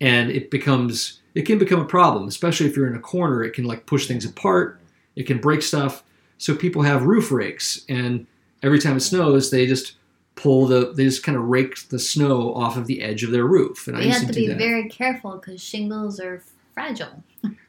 [0.00, 3.52] And it becomes it can become a problem, especially if you're in a corner, it
[3.52, 4.80] can like push things apart,
[5.14, 6.02] it can break stuff.
[6.38, 8.26] So people have roof rakes and
[8.62, 9.96] every time it snows, they just
[10.36, 13.44] pull the they just kind of rake the snow off of the edge of their
[13.44, 16.42] roof and But i you have to to be that very careful because shingles are
[16.72, 17.22] fragile.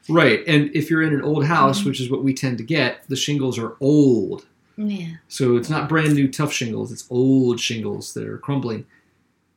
[0.08, 1.86] right and if you're in an old house Mhm.
[1.86, 4.46] which is what we tend to get the shingles are old
[4.78, 5.16] Yeah.
[5.28, 8.86] so it's not brand new tough shingles it's old shingles that are crumbling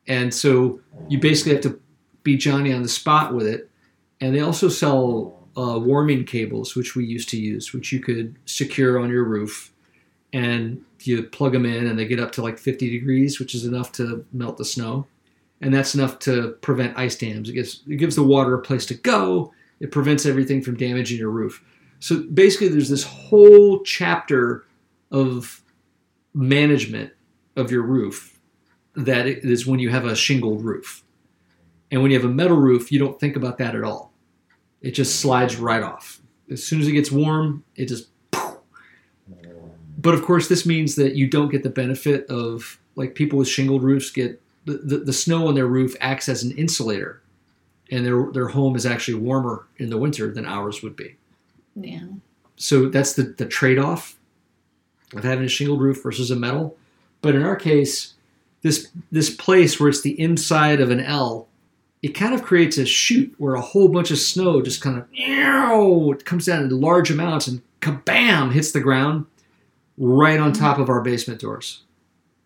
[0.08, 1.80] and so you basically have to
[2.24, 3.70] be johnny on the spot with it.
[4.22, 8.36] And they also sell uh, warming cables which we used to use which you could
[8.46, 9.72] secure on your roof.
[10.34, 13.66] And you plug them in and they get up to like 50 degrees which is
[13.66, 15.08] enough to melt the snow.
[15.62, 17.50] And that's enough to prevent ice dams.
[17.50, 19.54] It gives it gives the water a place to go.
[19.80, 21.64] It prevents everything from damaging your roof.
[22.00, 24.66] So basically there's this whole chapter
[25.12, 25.62] of
[26.34, 27.14] management
[27.56, 28.35] of your roof
[28.96, 31.04] that is when you have a shingled roof.
[31.92, 34.12] And when you have a metal roof you don't think about that at all.
[34.82, 36.22] It just slides right off.
[36.52, 38.08] As soon as it gets warm it just
[39.98, 43.48] but of course this means that you don't get the benefit of like people with
[43.48, 47.22] shingled roofs get the, the, the snow on their roof acts as an insulator
[47.92, 51.16] and their their home is actually warmer in the winter than ours would be.
[51.76, 52.06] Yeah.
[52.56, 54.16] so that's the, the trade-off
[55.14, 56.78] of having a shingled roof versus a metal.
[57.22, 58.15] But in our case
[58.66, 61.48] this this place where it's the inside of an l
[62.02, 65.06] it kind of creates a chute where a whole bunch of snow just kind of
[66.12, 69.26] it comes down in large amounts and kabam hits the ground
[69.98, 71.84] right on top of our basement doors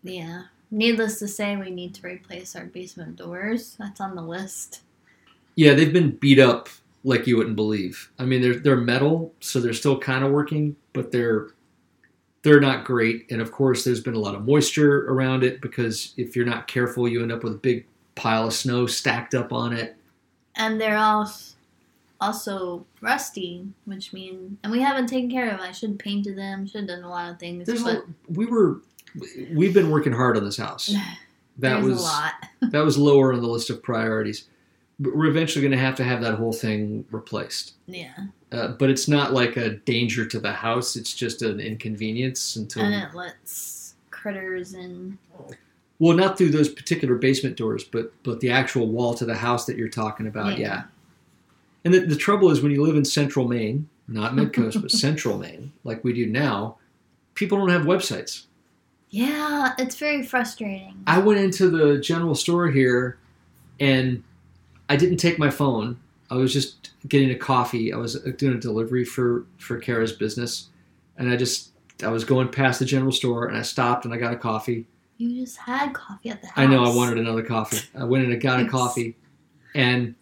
[0.02, 0.42] Yeah.
[0.72, 3.74] Needless to say, we need to replace our basement doors.
[3.76, 4.82] That's on the list.
[5.56, 6.68] yeah they've been beat up
[7.02, 10.76] like you wouldn't believe i mean they're they're metal so they're still kind of working
[10.92, 11.48] but they're
[12.42, 16.14] they're not great and of course there's been a lot of moisture around it because
[16.16, 19.52] if you're not careful you end up with a big pile of snow stacked up
[19.52, 19.96] on it
[20.56, 21.30] And they're all
[22.20, 25.60] also rusty, which means, and we haven't taken care of them.
[25.66, 27.66] I should have painted them, should have done a lot of things.
[27.66, 28.80] there's but a, we were
[29.52, 30.94] we've been working hard on this house
[31.58, 32.32] that was a lot.
[32.72, 34.48] that was lower on the list of priorities
[34.98, 38.12] but we're eventually going to have to have that whole thing replaced Yeah.
[38.52, 42.82] Uh, but it's not like a danger to the house it's just an inconvenience until
[42.82, 45.18] And it lets critters in.
[45.98, 49.66] Well, not through those particular basement doors, but but the actual wall to the house
[49.66, 50.58] that you're talking about.
[50.58, 50.66] Yeah.
[50.66, 50.82] Yeah.
[51.84, 54.90] And the, the trouble is when you live in central Maine, not mid coast, but
[55.06, 56.76] central Maine, like we do now,
[57.34, 58.44] people don't have websites.
[59.10, 61.02] Yeah, it's very frustrating.
[61.06, 63.18] I went into the general store here
[63.80, 64.22] and
[64.88, 65.98] I didn't take my phone.
[66.30, 67.92] I was just getting a coffee.
[67.92, 70.68] I was uh, doing a delivery for for Kara's business,
[71.16, 74.16] and I just I was going past the general store and I stopped and I
[74.16, 74.86] got a coffee.
[75.18, 76.58] you just had coffee at the house.
[76.58, 77.80] I know I wanted another coffee.
[77.94, 79.16] I went in and got a coffee,
[79.74, 80.14] and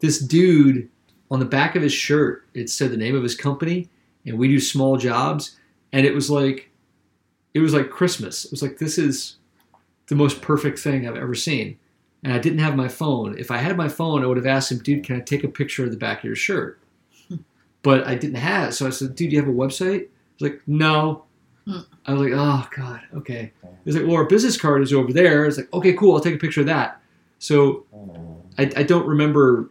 [0.00, 0.88] this dude
[1.30, 3.88] on the back of his shirt it said the name of his company,
[4.26, 5.56] and we do small jobs,
[5.92, 6.70] and it was like,
[7.54, 8.44] it was like Christmas.
[8.44, 9.36] It was like this is
[10.08, 11.78] the most perfect thing I've ever seen,
[12.24, 13.38] and I didn't have my phone.
[13.38, 15.48] If I had my phone, I would have asked him, dude, can I take a
[15.48, 16.80] picture of the back of your shirt?
[17.82, 20.08] But I didn't have it, so I said, dude, do you have a website?
[20.36, 21.26] He's like, no.
[21.66, 21.80] Hmm.
[22.06, 23.52] I was like, oh god, okay.
[23.84, 25.44] He's like, well, our business card is over there.
[25.44, 26.14] It's like, okay, cool.
[26.14, 27.02] I'll take a picture of that.
[27.38, 27.84] So
[28.56, 29.68] I, I don't remember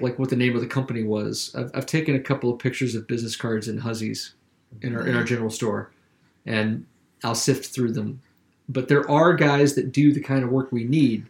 [0.00, 1.54] like what the name of the company was.
[1.54, 4.32] I've, I've taken a couple of pictures of business cards and Huzzies
[4.80, 5.90] in our in our general store,
[6.46, 6.86] and
[7.22, 8.22] I'll sift through them.
[8.68, 11.26] But there are guys that do the kind of work we need,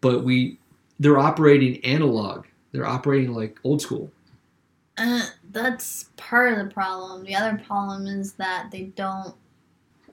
[0.00, 0.58] but we
[0.98, 2.46] they're operating analog.
[2.72, 4.10] They're operating like old school.
[4.98, 7.24] Uh, that's part of the problem.
[7.24, 9.34] The other problem is that they don't.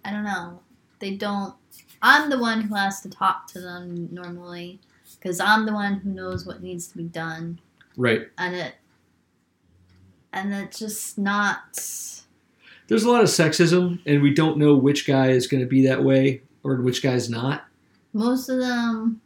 [0.04, 0.60] I don't know.
[1.00, 1.54] They don't.
[2.02, 4.80] I'm the one who has to talk to them normally,
[5.18, 7.60] because I'm the one who knows what needs to be done,
[7.96, 8.28] Right.
[8.38, 8.76] and it.
[10.34, 11.80] And it's just not.
[12.88, 15.86] There's a lot of sexism, and we don't know which guy is going to be
[15.88, 17.66] that way or which guy's not.
[18.12, 19.22] Most of them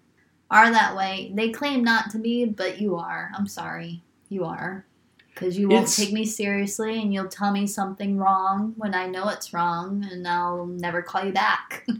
[0.49, 1.31] are that way.
[1.35, 3.31] They claim not to be, but you are.
[3.37, 4.01] I'm sorry.
[4.29, 4.85] You are.
[5.33, 9.05] Because you won't It's- take me seriously and you'll tell me something wrong when I
[9.07, 11.85] know it's wrong and I'll never call you back.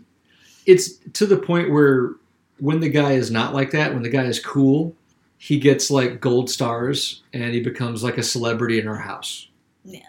[0.65, 2.11] It's to the point where
[2.59, 4.93] when the guy is not like that, when the guy is cool,
[5.37, 9.47] he gets like gold stars and he becomes like a celebrity in our house.
[9.85, 10.01] yeah.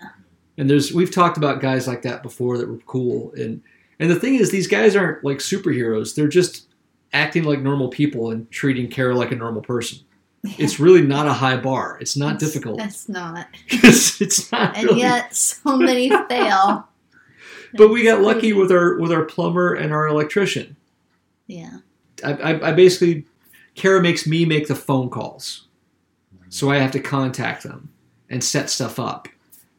[0.56, 3.62] And there's we've talked about guys like that before that were cool and
[4.00, 6.16] and the thing is these guys aren't like superheroes.
[6.16, 6.66] They're just
[7.12, 9.98] acting like normal people and treating Kara like a normal person.
[10.44, 11.98] It's really not a high bar.
[12.00, 12.80] It's not It's- difficult.
[12.80, 13.48] It's not.
[13.68, 15.00] it's, not And really.
[15.00, 16.88] yet so many fail.
[17.74, 20.76] but we got lucky with our with our plumber and our electrician.
[21.46, 21.78] Yeah.
[22.24, 23.24] I, I, I basically
[23.74, 25.66] Kara makes me make the phone calls,
[26.48, 27.90] so I have to contact them
[28.30, 29.28] and set stuff up.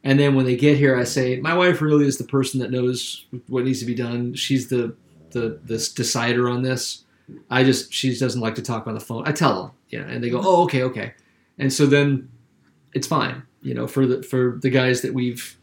[0.02, 2.70] And then when they get here, I say my wife really is the person that
[2.70, 4.34] knows what needs to be done.
[4.34, 4.94] She's the
[5.30, 7.04] the this decider on this.
[7.50, 9.26] I just she doesn't like to talk on the phone.
[9.26, 11.14] I tell them, yeah, and they go, oh okay, okay,
[11.58, 12.28] and so then
[12.94, 15.56] it's fine, you know, for the for the guys that we've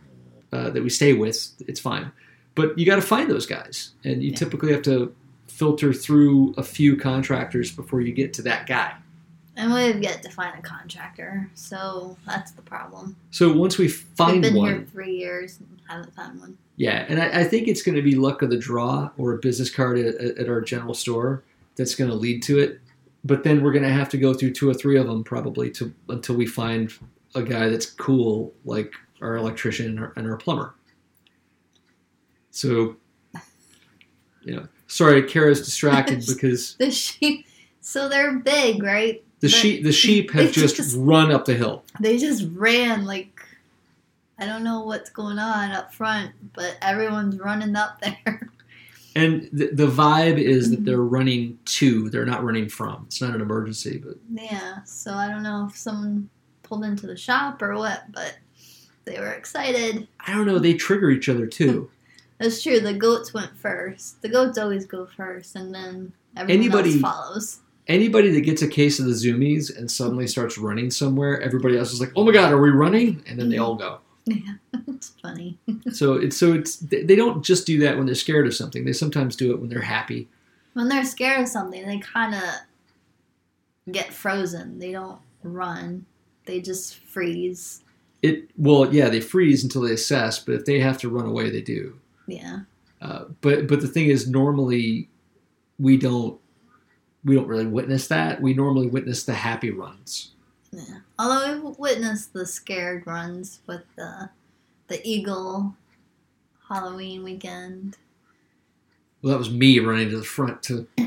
[0.53, 2.11] uh, that we stay with, it's fine.
[2.55, 4.37] But you got to find those guys, and you Yeah.
[4.37, 5.13] typically have to
[5.47, 8.93] filter through a few contractors before you get to that guy.
[9.55, 13.15] And we've yet to find a contractor, so that's the problem.
[13.31, 16.57] So once we We've find been one, here three years and haven't found one.
[16.75, 19.37] yeah, and I, I think it's going to be luck of the draw or a
[19.37, 21.43] business card at at our general store
[21.77, 22.81] that's going to lead to it.
[23.23, 25.69] But then we're going to have to go through two or three of them probably
[25.71, 26.91] to until we find
[27.35, 30.73] a guy that's cool like our electrician and our, and our plumber.
[32.51, 32.95] So,
[34.43, 37.45] you know, sorry, Kara's distracted because The sheep,
[37.81, 39.23] so they're big, right?
[39.39, 41.83] the But sheep the sheep have just just- run up the hill.
[41.99, 43.39] They just ran like
[44.39, 48.49] I don't know what's going on up front, but everyone's running up there.
[49.17, 50.85] And the, the vibe is that Mhm.
[50.85, 53.03] they're running to, they're not running from.
[53.07, 56.29] It's not an emergency, but yeah, so I don't know if someone
[56.63, 58.37] pulled into the shop or what, but
[59.05, 60.07] they were excited.
[60.19, 60.59] I don't know.
[60.59, 61.89] They trigger each other too.
[62.39, 62.79] That's true.
[62.79, 64.21] The goats went first.
[64.21, 67.59] The goats always go first, and then everyone Anybody- else follows.
[67.87, 71.93] Anybody that gets a case of the zoomies and suddenly starts running somewhere, everybody else
[71.93, 73.99] is like, "Oh my god, are we running?" And then they all go.
[74.27, 74.55] Yeah,
[74.87, 75.57] it's funny.
[75.91, 78.83] So it's so it's they don't just do that when they're scared of something.
[78.83, 80.27] They sometimes do it when they're happy.
[80.73, 84.79] When they're scared of something, they kind of get frozen.
[84.79, 86.05] They don't run.
[86.45, 87.81] They just freeze.
[88.21, 91.49] It well, yeah, they freeze until they assess, but if they have to run away,
[91.49, 91.97] they do.
[92.27, 92.59] Yeah.
[93.01, 95.09] Uh, but but the thing is, normally
[95.79, 96.39] we don't
[97.23, 98.41] we don't really witness that.
[98.41, 100.31] We normally witness the happy runs.
[100.77, 100.99] Yeah.
[101.17, 104.29] Although we've witnessed the scared runs with the
[104.87, 105.75] the eagle
[106.69, 107.97] Halloween weekend.
[109.21, 110.87] Well, that was me running to the front to.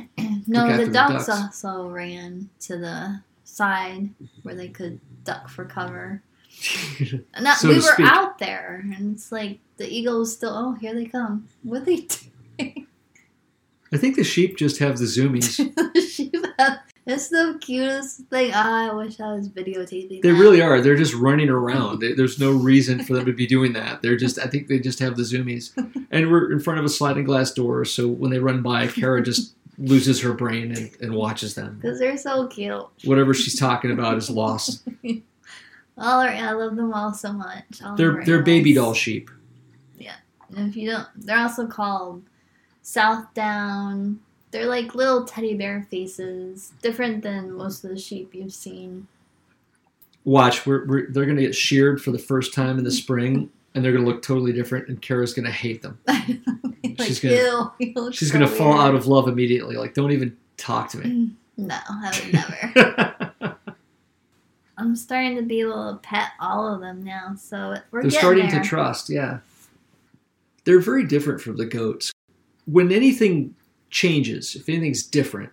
[0.48, 1.64] no, the the ducks, ducks.
[1.64, 4.10] also ran to the side
[4.42, 6.22] where they could duck for cover.
[7.32, 8.06] And that, So we were speak.
[8.06, 10.50] out there, and it's like the eagle was still.
[10.52, 11.46] Oh, here they come!
[11.62, 11.96] What are they
[12.58, 12.86] doing?
[13.92, 15.54] I think the sheep just have the zoomies.
[16.14, 18.52] Sheep have- it's the cutest thing.
[18.54, 20.22] Ah, I wish I was videotaping.
[20.22, 20.34] They that.
[20.34, 20.80] really are.
[20.80, 22.00] They're just running around.
[22.00, 24.02] There's no reason for them to be doing that.
[24.02, 24.38] They're just.
[24.38, 25.72] I think they just have the zoomies,
[26.10, 27.84] and we're in front of a sliding glass door.
[27.84, 31.78] So when they run by, Kara just loses her brain and, and watches them.
[31.80, 32.86] because they're so cute.
[33.04, 34.86] Whatever she's talking about is lost.
[35.98, 37.82] All right, I love them all so much.
[37.84, 39.30] All They're they're baby doll sheep.
[40.56, 42.24] And if you don't, they're also called
[42.82, 44.20] Southdown.
[44.50, 49.06] They're like little teddy bear faces, different than most of the sheep you've seen.
[50.24, 53.84] Watch, we're, we're they're gonna get sheared for the first time in the spring, and
[53.84, 54.88] they're gonna look totally different.
[54.88, 55.98] And Kara's gonna hate them.
[56.06, 56.40] like,
[57.02, 59.76] She's gonna- ew, She's so gonna fall out of love immediately.
[59.76, 61.04] Like, don't even talk to me.
[61.10, 63.56] Mm, no, I would never.
[64.76, 68.48] I'm starting to be able to pet all of them now, so we're They're starting
[68.48, 68.62] there.
[68.62, 69.40] to trust, yeah.
[70.64, 72.12] They're very different from the goats.
[72.66, 73.54] When anything
[73.90, 75.50] changes, if anything's different,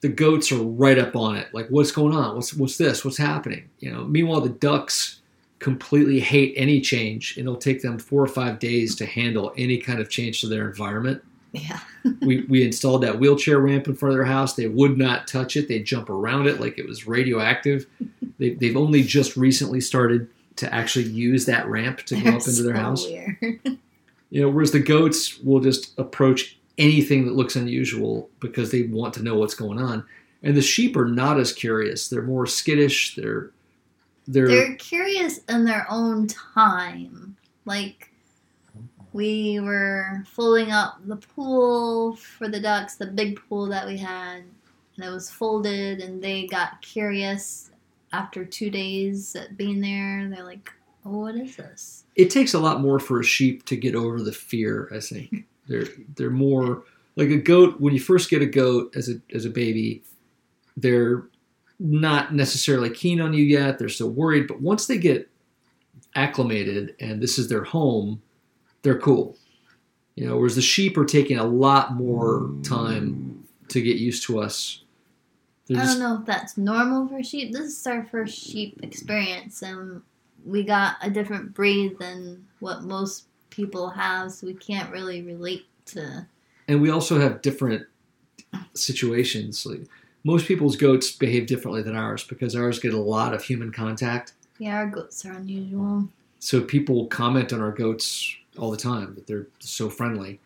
[0.00, 1.48] the goats are right up on it.
[1.52, 2.34] Like, what's going on?
[2.34, 3.04] What's what's this?
[3.04, 3.68] What's happening?
[3.80, 4.04] You know.
[4.04, 5.20] Meanwhile, the ducks
[5.58, 9.78] completely hate any change, and it'll take them four or five days to handle any
[9.78, 11.22] kind of change to their environment.
[11.52, 11.80] Yeah.
[12.22, 14.54] we, we installed that wheelchair ramp in front of their house.
[14.54, 15.68] They would not touch it.
[15.68, 17.86] They jump around it like it was radioactive.
[18.38, 22.48] They, they've only just recently started to actually use that ramp to go They're up
[22.48, 23.04] into their so house.
[23.04, 23.60] Weird.
[24.30, 29.14] You know, whereas the goats will just approach anything that looks unusual because they want
[29.14, 30.04] to know what's going on.
[30.42, 32.08] And the sheep are not as curious.
[32.08, 33.14] They're more skittish.
[33.14, 33.50] They're
[34.26, 37.36] they're, They're curious in their own time.
[37.64, 38.10] Like
[39.12, 44.42] we were filling up the pool for the ducks, the big pool that we had,
[44.96, 47.70] and it was folded and they got curious
[48.12, 50.28] after two days at being there.
[50.28, 50.70] They're like,
[51.04, 52.04] oh, what is this?
[52.16, 54.88] it takes a lot more for a sheep to get over the fear.
[54.94, 56.82] I think they're they're more
[57.16, 57.80] like a goat.
[57.80, 60.02] When you first get a goat as a as a baby,
[60.76, 61.28] they're
[61.78, 63.78] not necessarily keen on you yet.
[63.78, 65.30] They're still worried, but once they get
[66.16, 68.20] acclimated and this is their home,
[68.82, 69.38] they're cool.
[70.16, 74.40] You know, whereas the sheep are taking a lot more time to get used to
[74.40, 74.82] us.
[75.66, 77.52] They're I just- don't know if that's normal for sheep.
[77.52, 80.02] This is our first sheep experience, and
[80.44, 85.66] we got a different breed than what most people have, so we can't really relate
[85.86, 86.26] to.
[86.68, 87.86] and we also have different
[88.74, 89.66] situations.
[89.66, 89.82] Like
[90.24, 94.32] most people's goats behave differently than ours because ours get a lot of human contact.
[94.58, 96.08] Yeah, our goats are unusual.
[96.38, 100.40] So people comment on our goats all the time that they're so friendly.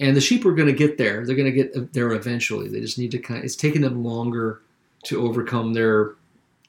[0.00, 1.24] And the sheep are going to get there.
[1.24, 2.68] They're going to get there eventually.
[2.68, 3.38] They just need to kind.
[3.38, 4.60] of, it's taking them longer
[5.04, 6.14] to overcome their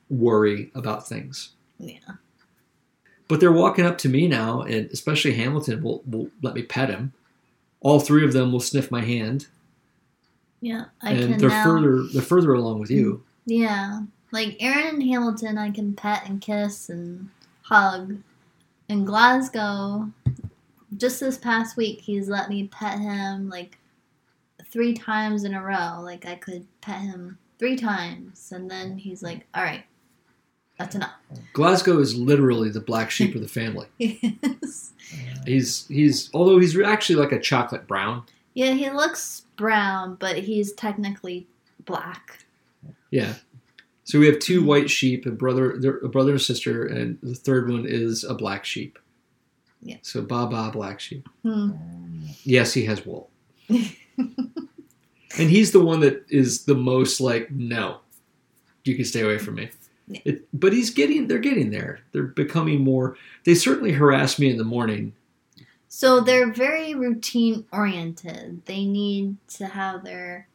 [0.10, 1.52] worry about things.
[1.80, 1.98] Yeah.
[3.28, 6.90] But they're walking up to me now, and especially Hamilton will, will let me pet
[6.90, 7.12] him.
[7.82, 9.48] All three of them will sniff my hand,
[10.62, 11.64] Yeah, I and can they're now.
[11.64, 13.24] further they're further along with you.
[13.46, 17.30] Yeah, like Aaron and Hamilton, I can pet and kiss and
[17.64, 18.18] hug.
[18.90, 20.10] In Glasgow,
[20.98, 23.78] just this past week, he's let me pet him like
[24.66, 26.00] three times in a row.
[26.02, 29.84] Like I could pet him three times, and then he's like, "All right,
[30.78, 31.14] that's enough."
[31.54, 33.88] Glasgow is literally the black sheep of the family.
[34.58, 34.92] Yes.
[35.46, 38.24] He's he's although he's actually like a chocolate brown.
[38.56, 41.46] yeah, he looks brown, but he's technically
[41.86, 42.40] black.
[43.12, 43.36] Yeah.
[44.04, 47.70] So we have two white sheep, a brother, a brother and sister, and the third
[47.70, 48.98] one is a black sheep.
[49.84, 49.98] Yeah.
[50.02, 51.30] So Baba black sheep.
[51.44, 51.72] Hmm.
[52.44, 53.30] Yes, he has wool,
[53.70, 53.90] and
[55.38, 58.00] he's the one that is the most like no,
[58.84, 59.70] you can stay away from me.
[60.08, 62.00] It, but he's getting they're getting there.
[62.12, 63.18] They're becoming more.
[63.44, 65.14] They certainly harass me in the morning.
[65.88, 68.66] So they're very routine oriented.
[68.66, 70.48] They need to have their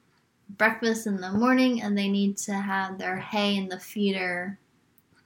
[0.58, 4.58] breakfast in the morning and they need to have their hay in the feeder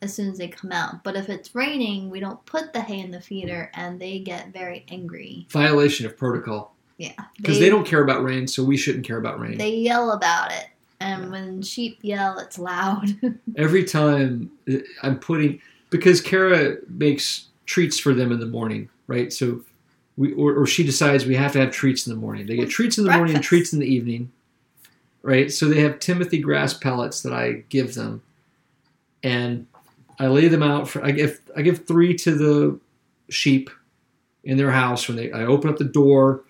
[0.03, 1.03] as soon as they come out.
[1.03, 4.53] But if it's raining, we don't put the hay in the feeder and they get
[4.53, 5.47] very angry.
[5.51, 7.13] Violation of protocol Yeah.
[7.37, 9.59] because they, don't care about rain, so we shouldn't care about rain.
[9.59, 10.67] They yell about it.
[11.05, 13.14] And when sheep yell, it's loud.
[13.57, 19.31] every time uh, I'm putting because Kara makes treats for them in the morning, right?
[19.31, 19.61] So
[20.17, 22.47] we or, or she decides we have to have treats in the morning.
[22.47, 24.33] They get treats in the morning and treats in the evening,
[25.21, 25.53] right?
[25.53, 28.23] So they have Timothy grass pellets that I give them,
[29.23, 29.67] and
[30.19, 32.81] I lay them out for I give I give three to the
[33.29, 33.69] sheep
[34.43, 36.45] in their house when they I open up the door,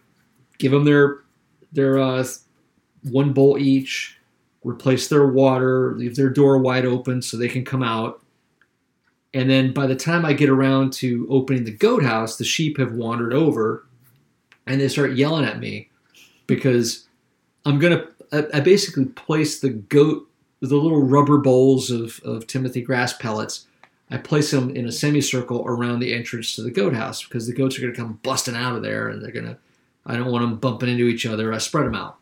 [0.59, 1.23] give them their
[1.73, 2.25] their uh,
[3.03, 4.21] one bowl each
[4.65, 8.21] replace their water, leave their door wide open so they can come out.
[9.33, 12.79] And then by the time I get around to opening the goat house, the sheep
[12.79, 13.87] have wandered over
[14.67, 15.91] and they start yelling at me
[16.47, 17.07] because
[17.67, 20.29] I'm going to, I basically place the goat,
[20.61, 23.67] the little rubber bowls of, of Timothy grass pellets.
[24.11, 27.55] I place them in a semicircle around the entrance to the goat house because the
[27.55, 29.59] goats are going to come busting out of there and they're going to,
[30.07, 31.53] I don't want them bumping into each other.
[31.53, 32.19] I spread them out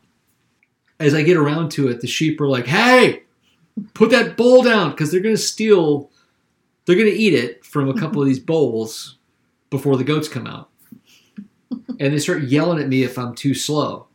[1.02, 3.22] as I get around to it, the sheep are like, "Hey,
[3.94, 6.10] put that bowl down," because they're going to steal.
[6.84, 9.18] They're going to eat it from a couple of these bowls
[9.70, 10.70] before the goats come out,
[11.70, 14.06] and they start yelling at me if I'm too slow,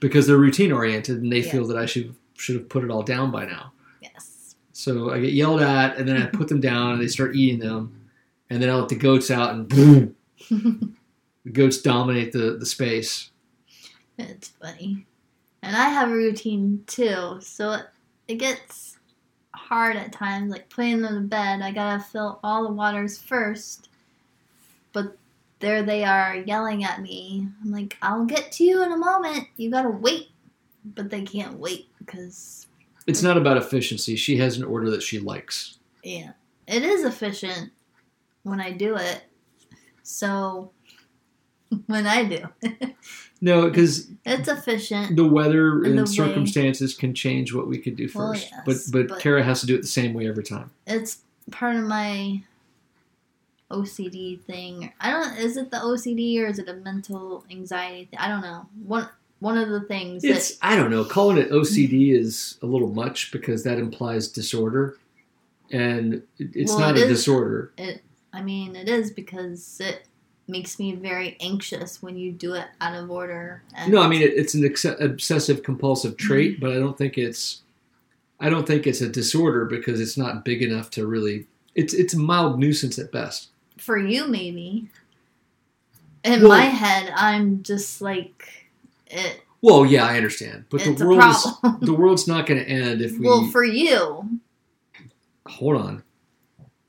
[0.00, 3.02] because they're routine oriented and they feel that I should should have put it all
[3.02, 3.72] down by now.
[4.00, 4.56] yes.
[4.72, 7.60] So I get yelled at, and then I put them down, and they start eating
[7.60, 7.94] them,
[8.50, 10.16] and then I let the goats out, and boom,
[11.44, 13.30] the goats dominate the the space.
[14.16, 15.06] That's funny.
[15.62, 17.86] And I have a routine too, so it,
[18.28, 18.98] it gets
[19.54, 21.62] hard at times, like putting them to bed.
[21.62, 23.88] I gotta fill all the waters first.
[24.92, 25.16] But
[25.60, 27.46] there they are yelling at me.
[27.62, 29.46] I'm like, I'll get to you in a moment.
[29.56, 30.30] You gotta wait.
[30.84, 32.66] but they can't wait because
[33.06, 34.16] It's not about efficiency.
[34.16, 35.78] She has an order that she likes.
[36.02, 36.32] yeah,
[36.66, 37.70] it is efficient
[38.42, 39.22] when I do it.
[40.02, 40.72] So
[41.86, 42.44] when I do,
[43.40, 45.16] No, because it's efficient.
[45.16, 48.48] the weather And the way- circumstances can change what we could do Well, first.
[48.52, 50.70] yes, but but but- Kara has to do it the same way every time.
[50.86, 51.18] It's
[51.50, 52.42] part of my
[53.70, 54.92] OCD thing.
[55.00, 55.36] I don't.
[55.38, 58.04] Is it the OCD or is it a mental anxiety?
[58.10, 58.18] Thing?
[58.20, 58.66] I don't know.
[58.86, 59.08] One
[59.40, 61.04] one of the things It's that I don't know.
[61.04, 64.98] Calling it OCD is a little much because that implies disorder,
[65.70, 67.72] and it's Well, not it a is- disorder.
[67.78, 68.02] it.
[68.34, 70.06] I mean, it is because it
[70.48, 73.62] makes me very anxious when you do it out of order.
[73.74, 76.26] And No, I mean it, it's an ex- obsessive compulsive Mm-hmm.
[76.26, 77.62] trait, but I don't think it's
[78.40, 81.46] I don't think it's a disorder because it's not big enough to really.
[81.74, 83.48] It's it's a mild nuisance at best.
[83.78, 84.88] for you, maybe.
[86.24, 88.68] In Well- my head, I'm just like
[89.06, 89.42] it.
[89.60, 91.46] Well, yeah, I understand, but the world is
[91.80, 94.40] the world's not going to end if we well, for you,
[95.46, 96.02] hold on.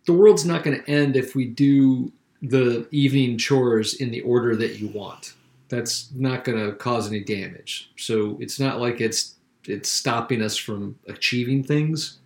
[0.06, 2.12] The world's not going to end if we do
[2.44, 5.34] the evening chores in the order that you want.
[5.70, 7.90] That's not going to cause any damage.
[7.98, 9.36] So it's not like it's
[9.66, 12.20] it's stopping us from achieving things.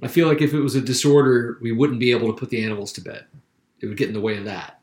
[0.00, 2.64] I feel like if it was a disorder, we wouldn't be able to put the
[2.64, 3.26] animals to bed.
[3.80, 4.80] It would get in the way of that.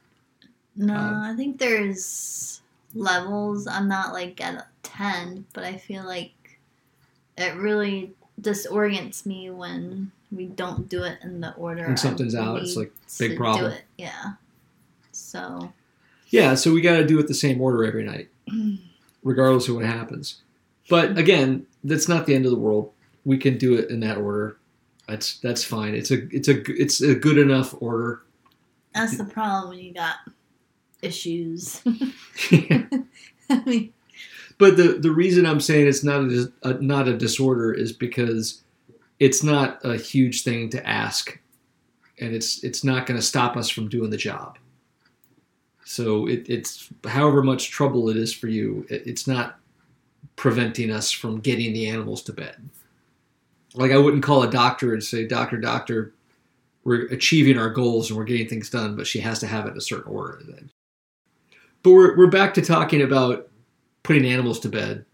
[0.76, 2.62] No, Um, I think there's
[2.94, 3.66] levels.
[3.66, 6.34] I'm not like at 10, but I feel like
[7.38, 8.12] it really
[8.42, 11.88] disorients me when we don't do it in the order.
[11.88, 13.72] When something's out, it's like big problem.
[13.72, 13.84] Do it.
[13.98, 14.34] Yeah.
[15.32, 15.72] So,
[16.28, 18.30] Yeah, so we got to do it the same order every night.
[19.24, 20.42] regardless of what happens.
[20.90, 21.18] But mm-hmm.
[21.20, 22.92] again, that's not the end of the world.
[23.26, 24.58] We can do it in that order.
[25.08, 25.94] That's that's fine.
[25.94, 28.24] It's a it's a it's a good enough order.
[28.94, 30.16] that's the problem when you got
[31.02, 31.82] issues.
[32.52, 33.94] I mean,
[34.58, 38.62] but the the reason I'm saying it's not a, a not a disorder is because
[39.20, 41.40] it's not a huge thing to ask,
[42.20, 44.58] and it's it's not going to stop us from doing the job.
[45.92, 49.60] So it, it's however much trouble it is for you, it, it's not
[50.38, 52.70] preventing us from getting the animals to bed.
[53.74, 56.14] Like I wouldn't call a doctor and say, "Doctor, doctor,
[56.86, 59.72] we're achieving our goals and we're getting things done," but she has to have it
[59.72, 60.39] in a certain order.
[60.48, 60.72] Then,
[61.84, 63.50] but we're we're back to talking about
[64.04, 65.06] putting animals to bed.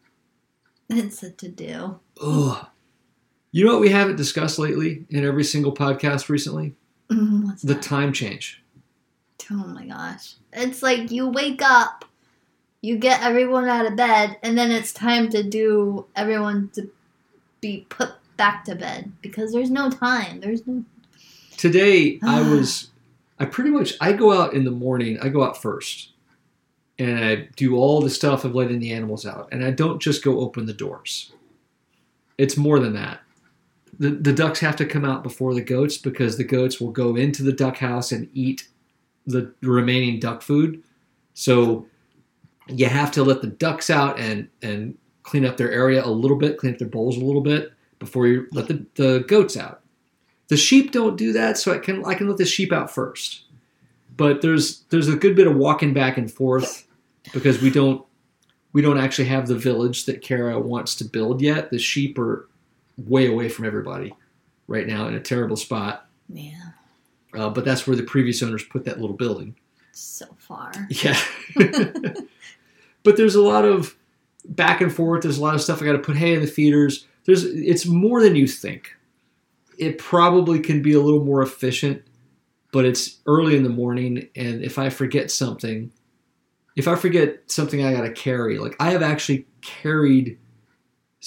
[0.89, 1.99] it's a to do.
[2.21, 2.67] Ugh.
[3.51, 6.75] You know what we haven't discussed lately in every single podcast recently?
[7.09, 7.81] Mm-hmm, what's The that?
[7.83, 8.61] time change.
[9.51, 10.35] Oh my gosh.
[10.53, 12.05] It's like you wake up,
[12.81, 16.89] you get everyone out of bed, and then it's time to do everyone to
[17.61, 20.39] be put back to bed because there's no time.
[20.41, 20.83] There's no.
[21.57, 22.89] Today I was
[23.39, 26.11] I pretty much I go out in the morning, I go out first.
[26.99, 29.49] And I do all the stuff of letting the animals out.
[29.51, 31.31] And I don't just go open the doors.
[32.39, 33.19] It's more than that.
[33.99, 37.15] The, the ducks have to come out before the goats because the goats will go
[37.15, 38.67] into the duck house and eat
[39.27, 40.81] the remaining duck food.
[41.33, 41.85] So
[42.67, 46.37] you have to let the ducks out and, and clean up their area a little
[46.37, 49.81] bit, clean up their bowls a little bit before you let the, the goats out.
[50.47, 53.43] The sheep don't do that, so I can I can let the sheep out first.
[54.15, 56.87] But there's there's a good bit of walking back and forth
[57.33, 58.05] because we don't
[58.71, 61.69] we don't actually have the village that Kara wants to build yet.
[61.69, 62.47] The sheep are
[62.97, 64.13] way away from everybody
[64.67, 66.07] right now in a terrible spot.
[66.29, 66.66] Yeah,
[67.33, 69.55] Uh, but that's where the previous owners put that little building.
[69.91, 70.71] so far.
[70.89, 71.19] Yeah.
[73.03, 73.95] but there's a lot of
[74.45, 75.23] back and forth.
[75.23, 77.05] There's a lot of stuff I got to put hay in the feeders.
[77.25, 78.95] There's it's more than you think.
[79.77, 82.01] It probably can be a little more efficient,
[82.71, 85.91] but it's early in the morning, and if I forget something,
[86.75, 90.39] if I forget something I got to carry, like I have actually carried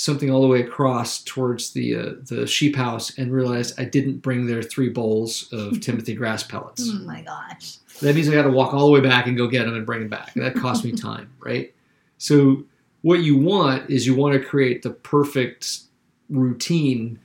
[0.01, 4.19] something all the way across towards the uh, the sheep house and realized I didn't
[4.19, 6.91] bring their three bowls of Timothy grass pellets.
[6.91, 7.77] Oh my gosh.
[8.01, 9.85] That means I got to walk all the way back and go get them and
[9.85, 10.35] bring them back.
[10.35, 11.75] And that costs me time, right?
[12.17, 12.65] So
[13.03, 15.81] what you want is you want to create the perfect
[16.31, 17.19] routine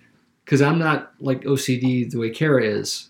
[0.43, 3.09] because I'm not like OCD the way Kara is.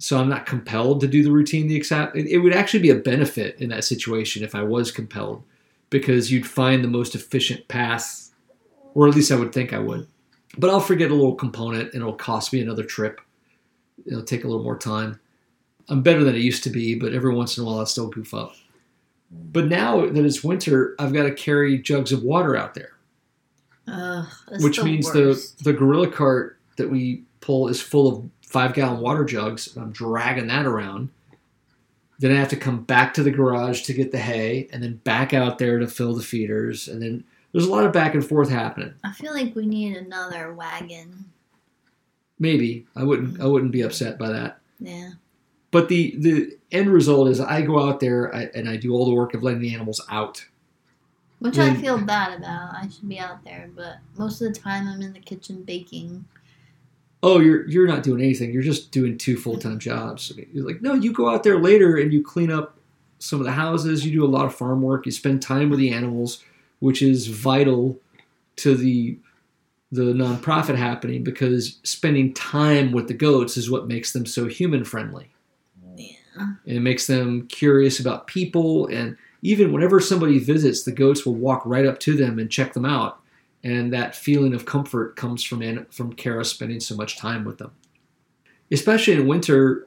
[0.00, 2.14] So I'm not compelled to do the routine the exact.
[2.14, 5.44] It would actually be a benefit in that situation if I was compelled
[5.88, 8.31] because you'd find the most efficient path,
[8.94, 10.06] or at least I would think I would.
[10.58, 13.20] But I'll forget a little component and it'll cost me another trip.
[14.06, 15.18] It'll take a little more time.
[15.88, 18.08] I'm better than it used to be, but every once in a while I still
[18.08, 18.54] goof up.
[19.30, 22.92] But now that it's winter, I've got to carry jugs of water out there,
[24.50, 25.58] it's which the means worst.
[25.58, 29.74] the the gorilla cart that we pull is full of five gallon water jugs.
[29.74, 31.08] And I'm dragging that around.
[32.18, 34.96] Then I have to come back to the garage to get the hay, and then
[34.96, 38.26] back out there to fill the feeders, and then there's a lot of back and
[38.26, 38.94] forth happening.
[39.04, 41.26] I feel like we need another wagon.
[42.38, 43.42] Maybe I wouldn't mm-hmm.
[43.42, 44.58] I wouldn't be upset by that.
[44.80, 45.10] Yeah.
[45.70, 49.04] But the the end result is I go out there I, and I do all
[49.04, 50.44] the work of letting the animals out.
[51.38, 52.72] Which I feel bad about.
[52.72, 56.24] I should be out there, but most of the time I'm in the kitchen baking.
[57.20, 58.52] Oh, you're you're not doing anything.
[58.52, 59.78] You're just doing two full time mm-hmm.
[59.80, 60.32] jobs.
[60.52, 62.78] You're like, no, you go out there later and you clean up
[63.18, 64.06] some of the houses.
[64.06, 65.04] You do a lot of farm work.
[65.04, 66.44] You spend time with the animals,
[66.82, 67.96] which is vital
[68.56, 69.16] to the
[69.92, 74.84] the nonprofit happening because spending time with the goats is what makes them so human
[74.84, 75.30] friendly.
[75.96, 76.54] Yeah.
[76.66, 81.34] and it makes them curious about people and even whenever somebody visits the goats will
[81.34, 83.20] walk right up to them and check them out
[83.62, 87.72] and that feeling of comfort comes from from Kara spending so much time with them
[88.72, 89.86] especially in winter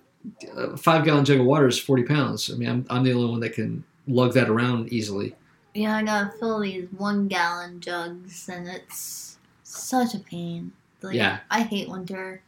[0.55, 3.31] a five gallon jug of water is 40 pounds i mean I'm, I'm the only
[3.31, 5.35] one that can lug that around easily
[5.75, 10.71] Yeah, I gotta fill these one gallon jugs, and it's such a pain.
[11.01, 11.39] Like, Yeah.
[11.51, 12.41] I hate winter.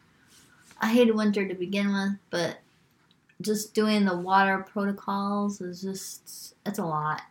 [0.80, 2.59] I hated winter to begin with, but
[3.41, 7.21] just doing the water protocols is just, it's a lot.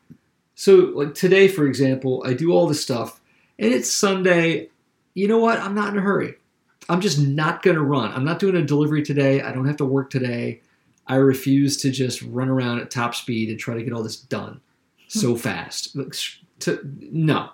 [0.55, 3.19] So, like today, for example, I do all this stuff,
[3.59, 4.69] and it's Sunday.
[5.15, 5.61] You know what?
[5.61, 6.35] I'm not in a hurry.
[6.91, 8.13] I'm just not going to run.
[8.13, 9.41] I'm not doing a delivery today.
[9.41, 10.61] I don't have to work today.
[11.07, 14.17] I refuse to just run around at top speed and try to get all this
[14.17, 14.61] done
[15.09, 15.97] so fast.
[16.61, 17.51] To, no,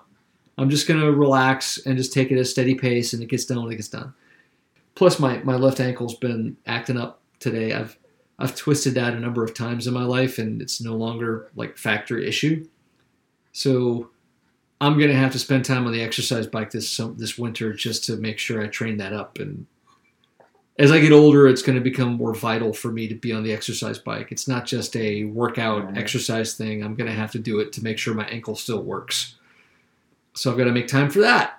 [0.59, 3.44] I'm just to relax and just take it at a steady pace, and it gets
[3.44, 4.14] done when it gets done.
[4.94, 7.72] Plus, my, my left ankle's been acting up today.
[7.72, 7.98] I've
[8.38, 11.76] I've twisted that a number of times in my life, and it's no longer like
[11.76, 12.66] factory issue.
[13.53, 14.11] So
[14.80, 18.05] I'm gonna have to spend time on the exercise bike this some, this winter just
[18.05, 19.38] to make sure I train that up.
[19.38, 19.66] And
[20.79, 23.43] as I get older, it's going to become more vital for me to be on
[23.43, 24.33] the exercise bike.
[24.33, 25.99] It's not just a workout Right.
[25.99, 26.83] exercise thing.
[26.83, 29.35] I'm going to have to do it to make sure my ankle still works.
[30.35, 31.59] So I've got to make time for that.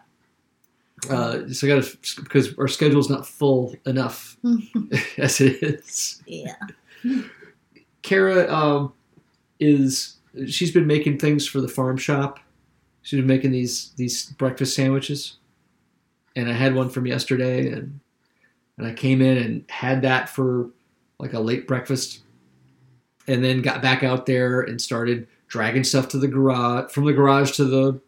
[1.09, 4.37] Uh, so I got to because our schedule's not full enough
[5.17, 6.21] as it is.
[6.25, 6.55] yeah.
[8.01, 8.93] Kara um,
[9.59, 10.15] is
[10.47, 12.39] she's been making things for the farm shop.
[13.01, 15.37] She's been making these these breakfast sandwiches,
[16.35, 17.99] and I had one from yesterday, and
[18.77, 20.69] and I came in and had that for
[21.19, 22.21] like a late breakfast,
[23.27, 27.13] and then got back out there and started dragging stuff to the garage from the
[27.13, 27.99] garage to the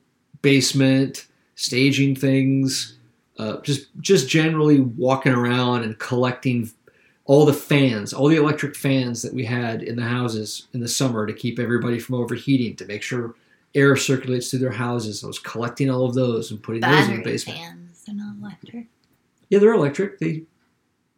[0.42, 2.98] basement, staging things,
[3.38, 6.70] uh, just just generally walking around and collecting
[7.26, 10.88] all the fans, all the electric fans that we had in the houses in the
[10.88, 13.36] summer to keep everybody from overheating, to make sure
[13.74, 15.24] air circulates through their houses.
[15.24, 17.60] I was collecting all of those and putting those in the Battery basement.
[17.60, 18.88] fans, they're not electric.
[19.50, 20.20] Yeah, they're electric.
[20.20, 20.44] They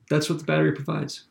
[0.09, 1.23] that's what the battery provides.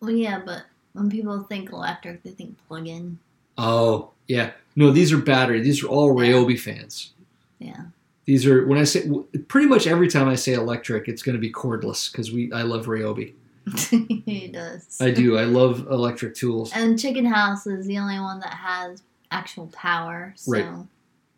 [0.00, 0.62] Well, yeah, but
[0.92, 3.18] when people think electric, they think plug-in.
[3.56, 4.52] Oh, yeah.
[4.76, 5.60] No, these are battery.
[5.60, 7.12] These are all Ryobi fans.
[7.58, 7.82] Yeah.
[8.24, 9.08] These are when I say
[9.48, 12.62] pretty much every time I say electric, it's going to be cordless because we I
[12.62, 13.34] love Ryobi.
[14.26, 14.98] he does.
[15.00, 15.36] I do.
[15.38, 16.72] I love electric tools.
[16.74, 20.66] And Chicken House is the only one that has actual power, so Right.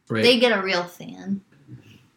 [0.09, 0.22] Right.
[0.22, 1.40] they get a real fan.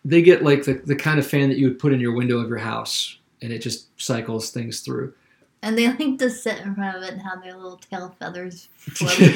[0.05, 2.38] they get like the, the kind of fan that you would put in your window
[2.39, 5.13] of your house and it just cycles things through
[5.61, 8.69] And they like to sit in front of it and have their little tail feathers
[8.77, 9.27] floating.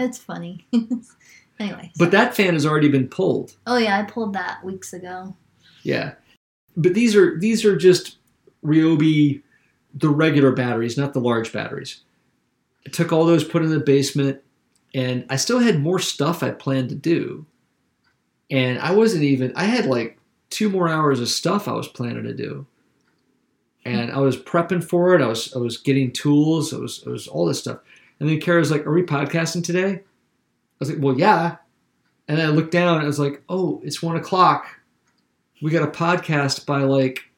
[0.00, 0.64] it's funny.
[1.60, 1.92] anyway.
[1.98, 5.34] But that fan has already been pulled Oh yeah, I pulled that weeks ago.
[5.82, 6.14] yeah
[6.76, 8.16] but these are these are just
[8.64, 9.42] ryobi
[9.94, 12.00] the regular batteries not the large batteries
[12.86, 14.40] i took all those put in the basement
[14.92, 17.46] and i still had more stuff i planned to do
[18.50, 20.18] and i wasn't even i had like
[20.50, 22.66] two more hours of stuff i was planning to do
[23.84, 25.22] and I was prepping for it.
[25.22, 26.72] I was I was getting tools.
[26.72, 27.78] I was I was all this stuff.
[28.20, 30.00] And then Kara's like, "Are we podcasting today?" I
[30.78, 31.56] was like, "Well, yeah."
[32.28, 32.96] And then I looked down.
[32.96, 34.66] and I was like, "Oh, it's one o'clock.
[35.62, 37.30] We got a podcast by like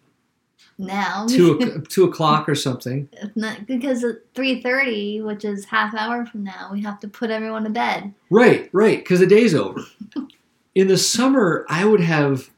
[0.79, 6.25] Now two two o'clock or something." Not- because at three thirty, which is half hour
[6.27, 8.15] from now, we have to put everyone to bed.
[8.31, 9.81] Right, right, because the day's over.
[10.75, 12.51] In the summer, I would have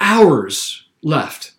[0.00, 1.52] hours left.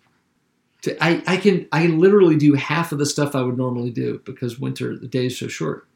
[0.82, 3.90] To, I, I can I can literally do half of the stuff I would normally
[3.90, 5.86] do because winter the day is so short.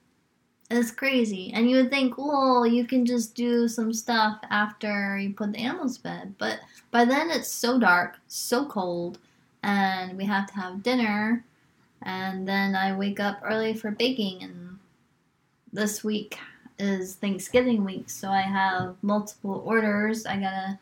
[0.71, 1.53] It's crazy.
[1.53, 5.59] And you would think, well, you can just do some stuff after you put the
[5.59, 6.35] animals to bed.
[6.39, 6.61] But
[6.91, 9.19] by then it's so dark, so cold,
[9.63, 11.45] and we have to have dinner.
[12.03, 14.43] And then I wake up early for baking.
[14.43, 14.79] And
[15.73, 16.39] this week
[16.79, 20.27] is Thanksgiving week, so I have multiple orders.
[20.27, 20.79] I gotta.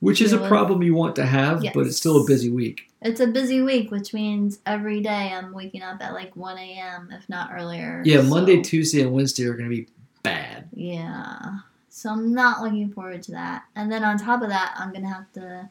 [0.00, 2.89] Which is a problem you want to have, but it's still a busy week.
[3.02, 7.08] It's a busy week, which means every day I'm waking up at like 1 a.m.,
[7.12, 8.02] if not earlier.
[8.04, 9.88] Yeah, Monday, Tuesday, and Wednesday are going to be
[10.22, 10.68] bad.
[10.72, 11.60] Yeah.
[11.88, 13.64] So I'm not looking forward to that.
[13.74, 15.68] And then on top of that, I'm gonna have to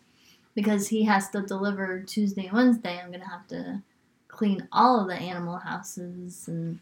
[0.53, 3.82] because he has to deliver Tuesday and Wednesday, I'm gonna have to
[4.27, 6.80] clean all of the animal houses and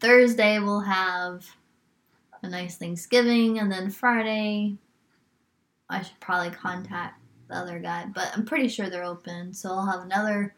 [0.00, 1.46] Thursday we'll have
[2.42, 4.76] a nice Thanksgiving and then Friday
[5.88, 9.86] I should probably contact the other guy, but I'm pretty sure they're open, so I'll
[9.86, 10.54] have another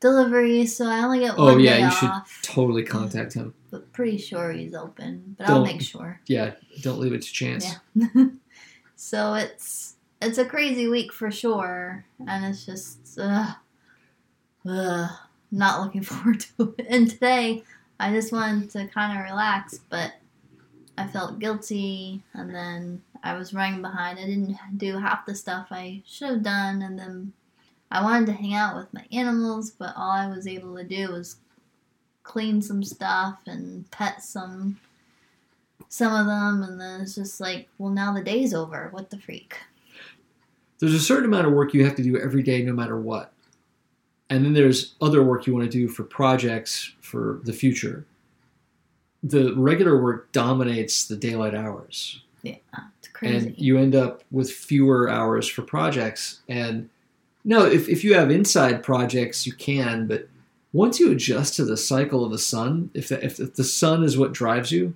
[0.00, 0.66] delivery.
[0.66, 2.10] So I only get Oh yeah, you should
[2.42, 3.54] totally contact him.
[3.70, 5.36] but pretty sure he's open.
[5.38, 6.20] But I'll make sure.
[6.26, 7.74] Yeah, don't leave it to chance.
[7.94, 8.06] Yeah.
[8.96, 13.52] so it's it's a crazy week for sure, and it's just uh,
[14.68, 15.08] uh,
[15.50, 16.86] not looking forward to it.
[16.88, 17.62] And today,
[18.00, 20.14] I just wanted to kind of relax, but
[20.96, 24.18] I felt guilty, and then I was running behind.
[24.18, 27.32] I didn't do half the stuff I should have done, and then
[27.90, 31.12] I wanted to hang out with my animals, but all I was able to do
[31.12, 31.36] was
[32.22, 34.78] clean some stuff and pet some
[35.88, 38.88] some of them, and then it's just like, well, now the day's over.
[38.90, 39.56] What the freak?
[40.78, 43.32] There's a certain amount of work you have to do every day, no matter what.
[44.28, 48.04] And then there's other work you want to do for projects for the future.
[49.22, 52.22] The regular work dominates the daylight hours.
[52.42, 52.56] Yeah,
[52.98, 53.48] it's crazy.
[53.48, 56.40] and you end up with fewer hours for projects.
[56.48, 56.88] And
[57.44, 60.28] no, if, if you have inside projects, you can, but
[60.72, 64.18] once you adjust to the cycle of the sun, if the, if the sun is
[64.18, 64.94] what drives you,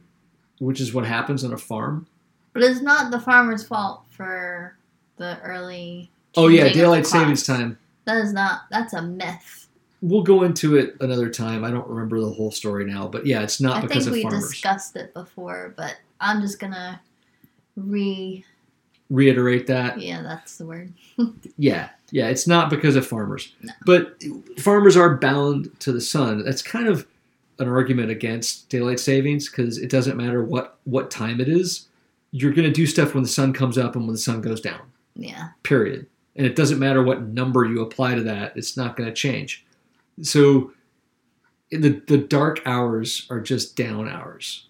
[0.58, 2.06] which is what happens on a farm.
[2.52, 4.76] but it's not the farmer's fault for
[5.16, 6.10] the early.
[6.36, 7.78] Oh yeah, changing of the daylight savings time.
[8.04, 8.62] That is not.
[8.70, 9.68] That's a myth.
[10.00, 11.64] We'll go into it another time.
[11.64, 14.12] I don't remember the whole story now, but yeah, it's not I because think of
[14.14, 14.50] we farmers.
[14.50, 17.00] discussed it before, but I'm just gonna
[17.76, 18.44] re.
[19.10, 20.00] Reiterate that.
[20.00, 20.92] Yeah, that's the word.
[21.58, 23.52] Yeah, yeah, it's not because of farmers.
[23.60, 23.72] No.
[23.84, 24.22] But
[24.58, 26.44] farmers are bound to the sun.
[26.44, 27.06] That's kind of
[27.58, 31.88] an argument against daylight savings because it doesn't matter what what time it is.
[32.32, 34.60] You're going to do stuff when the sun comes up and when the sun goes
[34.60, 34.80] down.
[35.14, 36.06] Yeah, Period.
[36.34, 38.56] And it doesn't matter what number you apply to that.
[38.56, 39.64] It's not going to change.
[40.22, 40.72] So
[41.70, 44.66] the the dark hours are just down hours.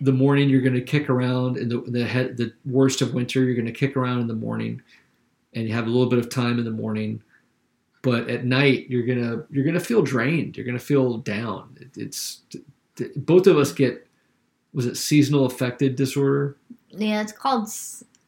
[0.00, 3.42] The morning you're going to kick around in the the head, the worst of winter.
[3.44, 4.82] You're going to kick around in the morning,
[5.54, 7.22] and you have a little bit of time in the morning.
[8.02, 10.56] But at night you're gonna you're gonna feel drained.
[10.56, 11.76] You're gonna feel down.
[11.80, 12.42] It, it's
[13.16, 14.06] both of us get
[14.72, 16.56] was it seasonal affected disorder?
[16.90, 17.22] yeah.
[17.22, 17.68] It's called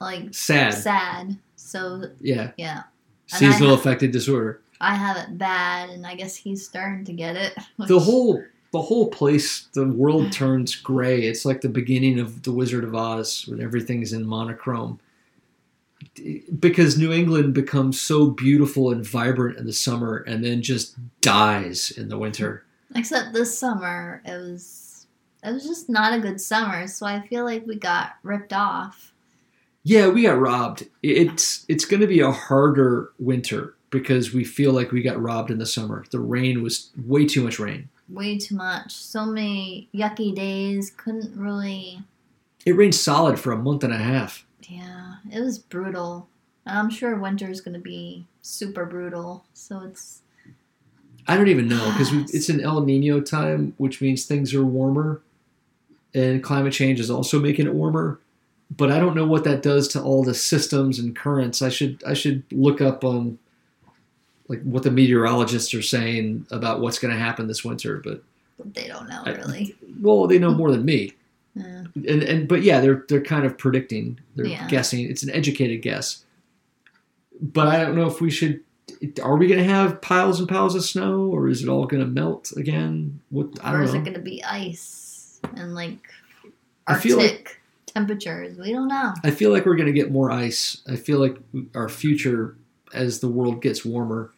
[0.00, 0.72] like Sad.
[0.74, 1.38] sad.
[1.56, 2.84] So Yeah, yeah,
[3.30, 4.62] And seasonal have- affected disorder.
[4.80, 7.54] I have it bad, and I guess he's starting to get it.
[7.86, 8.42] the whole
[8.72, 11.22] the whole place the world turns gray.
[11.22, 15.00] It's like the beginning of the wizard of oz when everything's in monochrome.
[16.58, 21.90] Because new england becomes so beautiful and vibrant in the summer and then just dies
[21.90, 22.64] in the winter.
[22.94, 25.06] Except this summer, it was
[25.42, 26.86] it was just not a good summer.
[26.86, 29.12] So I feel like we got ripped off.
[29.82, 30.86] yeah we got robbed.
[31.02, 35.50] It's it's going to be a harder winter because we feel like we got robbed
[35.50, 36.04] in the summer.
[36.10, 38.92] The rain was way too much rain Way too much.
[38.92, 40.90] So many yucky days.
[40.90, 42.00] Couldn't really.
[42.64, 46.28] it rained solid for a month and a half Yeah, it was brutal.
[46.66, 49.44] I'm sure winter is gonna be super brutal.
[49.52, 50.22] So it's
[51.26, 55.20] I don't even know because it's an El Nino time, which means things are warmer,
[56.14, 58.20] and climate change is also making it warmer.
[58.70, 61.62] But I don't know what that does to all the systems and currents.
[61.62, 63.38] I should I should look up on
[64.48, 68.00] like what the meteorologists are saying about what's going to happen this winter.
[68.04, 68.22] But
[68.74, 69.76] they don't know I- really.
[70.00, 71.12] well, they know more than me.
[71.54, 71.84] Yeah.
[71.94, 74.18] And and but yeah, they're they're kind of predicting.
[74.36, 74.68] They're Yeah.
[74.68, 75.08] guessing.
[75.10, 76.24] It's an educated guess.
[77.40, 78.60] But I don't know if we should.
[79.22, 82.00] Are we going to have piles and piles of snow, or is it all going
[82.02, 83.20] to melt again?
[83.30, 84.00] What I or don't is know.
[84.00, 85.98] it gonna be ice and like
[86.86, 88.56] I Arctic feel like- temperatures?
[88.58, 89.12] We don't know.
[89.24, 90.78] I feel like we're going to get more ice.
[90.88, 91.36] I feel like
[91.74, 92.56] our future,
[92.92, 94.32] as the world gets warmer,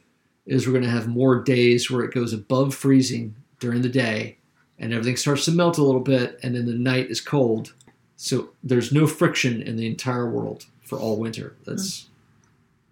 [0.51, 4.37] is we're going to have more days where it goes above freezing during the day,
[4.79, 7.73] and everything starts to melt a little bit, and then the night is cold.
[8.17, 11.57] So there's no friction in the entire world for all winter.
[11.65, 12.09] That's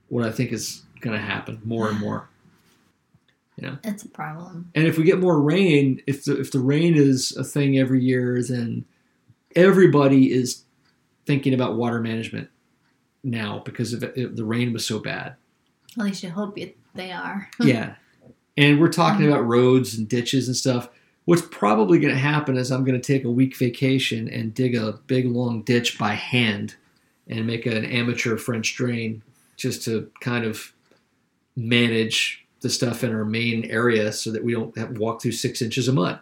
[0.08, 2.28] what I think is going to happen more and more.
[3.82, 4.70] It's a problem.
[4.74, 8.00] And if we get more rain, if the if the rain is a thing every
[8.00, 8.84] year, then
[9.56, 10.62] everybody is
[11.26, 12.50] thinking about water management
[13.24, 15.34] now because of it, the rain was so bad.
[15.98, 17.50] At least you hope you, they are.
[17.60, 17.94] yeah,
[18.56, 20.88] and we're talking about roads and ditches and stuff.
[21.24, 24.74] What's probably going to happen is I'm going to take a week vacation and dig
[24.74, 26.76] a big long ditch by hand
[27.28, 29.22] and make an amateur French drain
[29.56, 30.72] just to kind of
[31.54, 35.60] manage the stuff in our main area so that we don't have walk through six
[35.62, 36.18] inches of mud.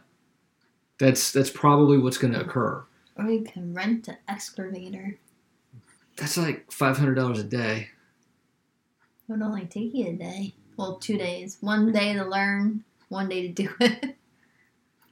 [0.99, 2.85] That's that's probably what's going to occur.
[3.17, 5.19] Or you can rent an excavator.
[6.17, 7.91] That's like five hundred dollars a day.
[9.29, 10.55] It would only take you a day.
[10.77, 11.59] Well, two days.
[11.61, 14.17] One day to learn, one day to do it.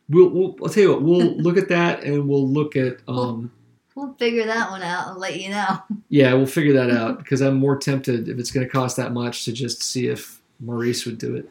[0.08, 1.02] We'll, we'll I'll tell you what.
[1.02, 3.50] We'll look at that and we'll look at um
[3.94, 5.78] We'll figure that one out and let you know.
[6.08, 9.12] yeah we'll figure that out because I'm more tempted if it's going to cost that
[9.12, 11.48] much to just see if Maurice would do it.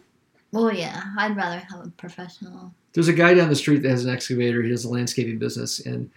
[0.51, 2.73] Well, yeah, I'd rather have a professional.
[2.93, 4.61] There's a guy down the street that has an excavator.
[4.61, 6.11] He does a landscaping business and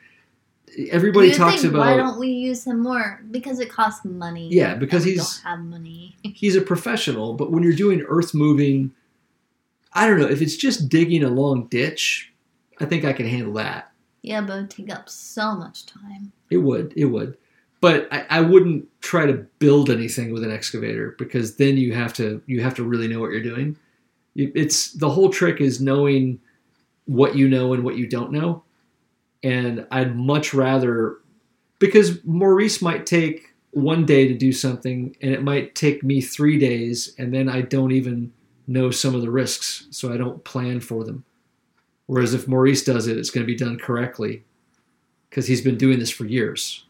[0.90, 3.22] everybody You talks think, about Why don't we use him more?
[3.30, 4.48] Because it costs money.
[4.50, 6.16] Yeah, because he's- don't have money.
[6.22, 8.92] he's a professional, but when you're doing earth moving,
[9.92, 12.32] I don't know if it's just digging a long ditch.
[12.80, 13.90] I think I can handle that.
[14.22, 16.32] yeah, but it would take up so much time.
[16.50, 17.38] It would, it would,
[17.80, 22.12] but I, I wouldn't try to build anything with an excavator because then you have
[22.14, 23.76] to you have to really know what you're doing.
[24.34, 26.38] It's the whole trick is knowing
[27.06, 28.62] what you know and what you don't know,
[29.42, 31.18] and I'd much rather
[31.78, 36.58] because Maurice might take one day to do something and it might take me three
[36.58, 38.32] days and then I don't even
[38.66, 41.24] know some of the risks, so I don't plan for them.
[42.06, 44.44] Whereas if Maurice does it, it's going to be done correctly
[45.28, 46.85] because he's been doing this for years.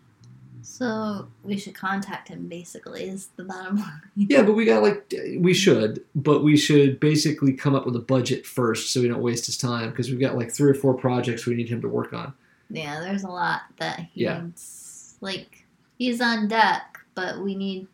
[0.68, 2.48] So we should contact him.
[2.48, 4.02] Basically, is the bottom line.
[4.16, 8.00] Yeah, but we got like we should, but we should basically come up with a
[8.00, 10.94] budget first so we don't waste his time because we've got like three or four
[10.94, 12.34] projects we need him to work on.
[12.68, 14.42] Yeah, there's a lot that he Yeah.
[14.42, 15.16] needs.
[15.20, 15.64] Like
[15.98, 17.86] he's on deck, but we need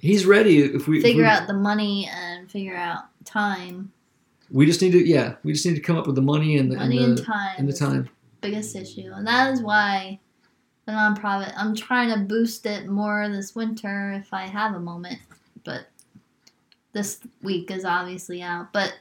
[0.00, 3.92] He's ready if we if figure we, out the money and figure out time.
[4.50, 6.72] We just need to yeah, we just need to come up with the money and
[6.72, 7.54] the, Money and and, time.
[7.58, 8.08] and the time.
[8.40, 10.18] biggest issue, and that is why
[10.86, 11.52] the nonprofit.
[11.56, 15.18] I'm trying to boost it more this winter if I have a moment,
[15.64, 15.86] but
[16.92, 18.72] this week is obviously out.
[18.72, 18.94] But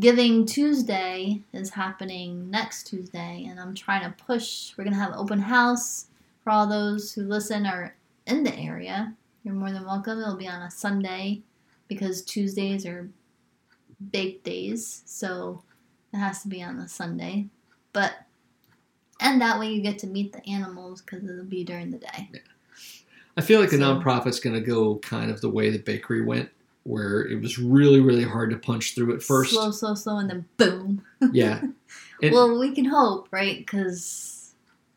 [0.00, 4.72] Giving Tuesday is happening next Tuesday, and I'm trying to push.
[4.74, 6.06] We're gonna have open house
[6.42, 7.94] for all those who listen or
[8.26, 9.14] in the area.
[9.44, 10.18] You're more than welcome.
[10.18, 11.42] It'll be on a Sunday
[11.86, 13.10] because Tuesdays are
[14.10, 15.64] big days, so
[16.14, 17.48] it has to be on a Sunday.
[17.92, 18.24] But
[19.20, 22.28] and that way you get to meet the animals because it'll be during the day.
[22.32, 22.40] Yeah.
[23.36, 26.22] I feel like a So- nonprofit's going to go kind of the way the bakery
[26.22, 26.48] went,
[26.84, 29.50] where it was really, really hard to punch through at first.
[29.52, 31.02] Slow, slow, slow, and then boom.
[31.32, 31.62] Yeah.
[32.20, 33.58] It- well, we can hope, right?
[33.58, 34.52] Because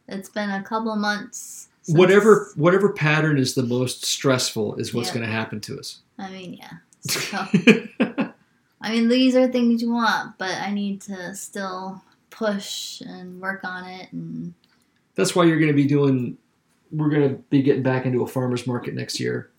[0.07, 1.69] it's been a couple of months.
[1.83, 5.13] since- whatever whatever pattern is the most stressful is what's Yeah.
[5.15, 5.99] going to happen to us.
[6.17, 6.71] I mean, yeah.
[7.09, 8.31] So,
[8.81, 12.01] I mean, these are things you want, but I need to still
[12.33, 14.11] push and work on it.
[14.11, 14.53] And
[15.15, 16.37] That's why you're going to be doing.
[16.91, 19.49] We're going to be getting back into a farmers market next year.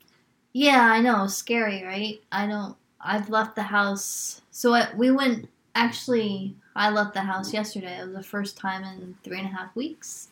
[0.52, 2.20] yeah, I know, scary, right?
[2.30, 2.76] I don't.
[3.00, 4.40] I've left the house.
[4.50, 5.48] So I, we went.
[5.74, 7.98] Actually, I left the house yesterday.
[7.98, 10.28] It was the first time in three and a half weeks.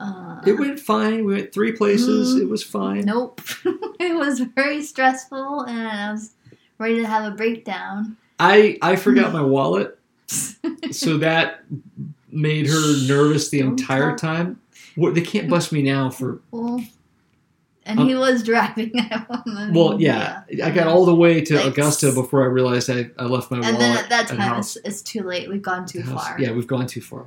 [0.00, 1.26] Uh, It went fine.
[1.26, 2.34] We went three places.
[2.34, 2.42] Mhm.
[2.42, 3.02] It was fine.
[3.04, 3.42] Nope.
[4.00, 6.32] it was very stressful, and I was
[6.78, 8.16] ready to have a breakdown.
[8.38, 9.98] I I forgot my wallet,
[10.90, 11.62] so that
[12.30, 14.60] made her nervous the Don't entire tell- time.
[14.96, 16.40] What they can't bust me now for.
[16.50, 16.82] Well,
[17.86, 18.92] and Um, he was driving.
[18.98, 21.68] I mean, Well, yeah, I got all the way to Thanks.
[21.68, 23.78] Augusta before I realized I, I left my And wallet.
[23.78, 25.48] then at that time, it's, it's too late.
[25.48, 26.36] We've gone too far.
[26.40, 27.26] Yeah, we've gone too far.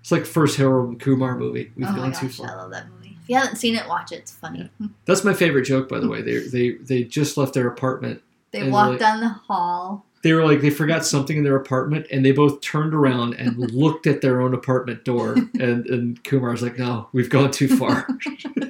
[0.00, 1.70] It's like first Harold Kumar movie.
[1.76, 3.16] We've oh my gone gosh, too I love that movie.
[3.22, 4.16] If you haven't seen it, watch it.
[4.20, 4.70] It's funny.
[5.04, 6.22] That's my favorite joke, by the way.
[6.22, 8.22] They they they just left their apartment.
[8.50, 10.06] They walked like- down the hall.
[10.22, 13.56] They were like they forgot something in their apartment, and they both turned around and
[13.72, 15.34] looked at their own apartment door.
[15.60, 18.06] And and Kumar's like, "No, we've gone too far."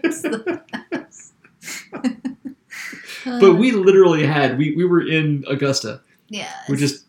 [0.04, 1.34] It's the best.
[3.40, 6.00] but we uh, literally had we we were in Augusta.
[6.28, 7.04] yeah, We're just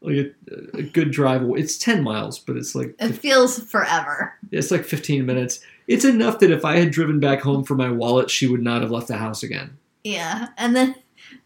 [0.00, 0.30] like a,
[0.78, 1.60] a good drive away.
[1.60, 4.34] It's ten miles, but it's like it feels forever.
[4.50, 5.60] it's like fifteen minutes.
[5.86, 8.82] It's enough that if I had driven back home for my wallet, she would not
[8.82, 9.78] have left the house again.
[10.04, 10.94] Yeah, and then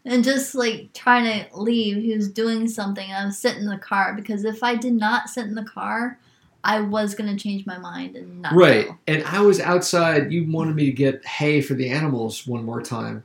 [0.05, 3.07] and just like trying to leave, he was doing something.
[3.07, 5.63] And I was sitting in the car because if I did not sit in the
[5.63, 6.19] car,
[6.63, 8.87] I was gonna change my mind and not Right.
[8.87, 8.97] go.
[9.07, 10.31] And I was outside.
[10.31, 13.23] You wanted me to get hay for the animals one more time.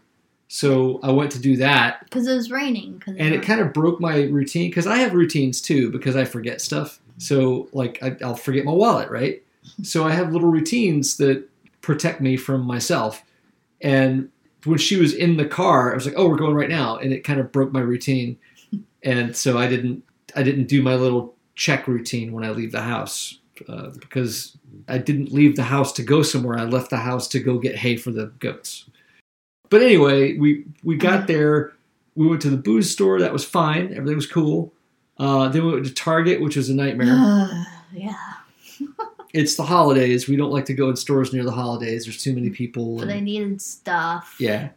[0.49, 2.01] So I went to do that.
[2.05, 3.01] because it was raining.
[3.05, 6.25] Cause And it kind of broke my routine because I have routines too because I
[6.25, 7.01] forget stuff.
[7.19, 9.43] So, like, I, I'll forget my wallet, right?
[9.83, 11.45] So I have little routines that
[11.83, 13.23] protect me from myself.
[13.81, 14.31] And
[14.65, 17.13] when she was in the car, I was like, "Oh, we're going right now," and
[17.13, 18.39] it kind of broke my routine.
[19.03, 20.03] And so I didn't,
[20.35, 23.39] I didn't do my little check routine when I leave the house
[23.69, 24.57] uh, because
[24.89, 26.59] I didn't leave the house to go somewhere.
[26.59, 28.87] I left the house to go get hay for the goats.
[29.71, 31.73] But anyway, we we got there.
[32.15, 33.21] We went to the booze store.
[33.21, 33.95] That was fine.
[33.95, 34.73] Everything was cool.
[35.19, 37.67] Uh, then we went to Target, which was a nightmare.
[37.93, 38.15] yeah.
[39.33, 40.29] It's the holidays.
[40.29, 42.05] We don't like to go in stores near the holidays.
[42.05, 42.97] There's too many people.
[42.97, 44.37] But and- I needed stuff.
[44.39, 44.71] yeah,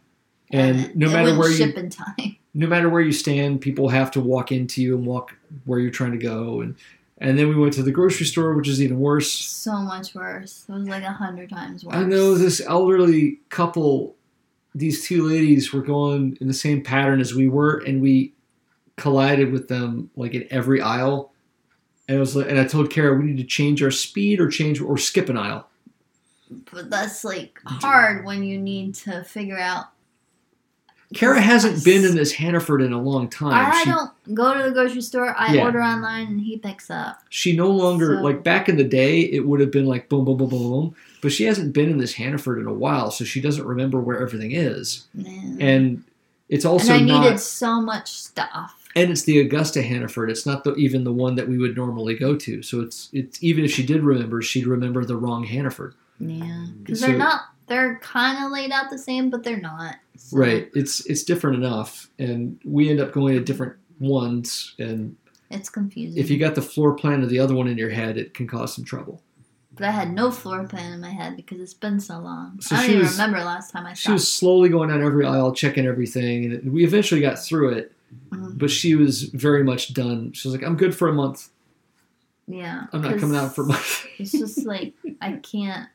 [0.50, 2.36] and no it matter where you ship in time.
[2.54, 5.34] no matter where you stand, people have to walk into you and walk
[5.64, 6.60] where you're trying to go.
[6.60, 6.76] And
[7.18, 9.30] and then we went to the grocery store, which is even worse.
[9.30, 10.64] So much worse.
[10.68, 11.94] It was like a hundred times worse.
[11.94, 14.16] I know this elderly couple,
[14.74, 18.34] these two ladies were going in the same pattern as we were, and we
[18.96, 21.31] collided with them like in every aisle.
[22.12, 24.48] And I was like, and I told Kara we need to change our speed or
[24.50, 25.66] change or skip an aisle.
[26.70, 29.86] But that's like hard when you need to figure out.
[31.14, 33.52] Kara hasn't been in this Hannaford in a long time.
[33.72, 35.34] I she, don't go to the grocery store.
[35.38, 35.64] I Yeah.
[35.64, 37.20] order online and he picks up.
[37.30, 39.20] she no longer So- like back in the day.
[39.20, 40.94] It would have been like boom, boom, boom, boom, boom.
[41.22, 44.20] But she hasn't been in this Hannaford in a while, so she doesn't remember where
[44.20, 45.06] everything is.
[45.14, 45.56] Man.
[45.60, 46.04] And
[46.50, 47.22] it's And also I not.
[47.24, 48.81] needed so much stuff.
[48.96, 50.30] And it's the Augusta Hannaford.
[50.30, 52.62] It's not the, even the one that we would normally go to.
[52.62, 55.94] So it's it's even if she did remember, she'd remember the wrong Hannaford.
[56.20, 56.78] Yeah, mm.
[56.84, 57.42] because So- they're not.
[57.68, 59.96] They're kind of laid out the same, but they're not.
[60.16, 60.68] So- Right.
[60.74, 64.74] It's it's different enough, and we end up going to different ones.
[64.78, 65.16] And
[65.50, 66.20] It's confusing.
[66.22, 68.46] if you got the floor plan of the other one in your head, it can
[68.46, 69.22] cause some trouble.
[69.74, 72.60] but I had no floor plan in my head because it's been so long.
[72.60, 74.12] So I don't she even was- remember last time I She stopped.
[74.14, 77.92] was slowly going down every aisle, checking everything, and we eventually got through it.
[78.30, 78.58] Mhm.
[78.58, 80.32] But she was very much done.
[80.32, 81.50] She was like, "I'm good for a month.
[82.46, 85.88] Yeah, I'm not coming out for a month." It's just like I can't.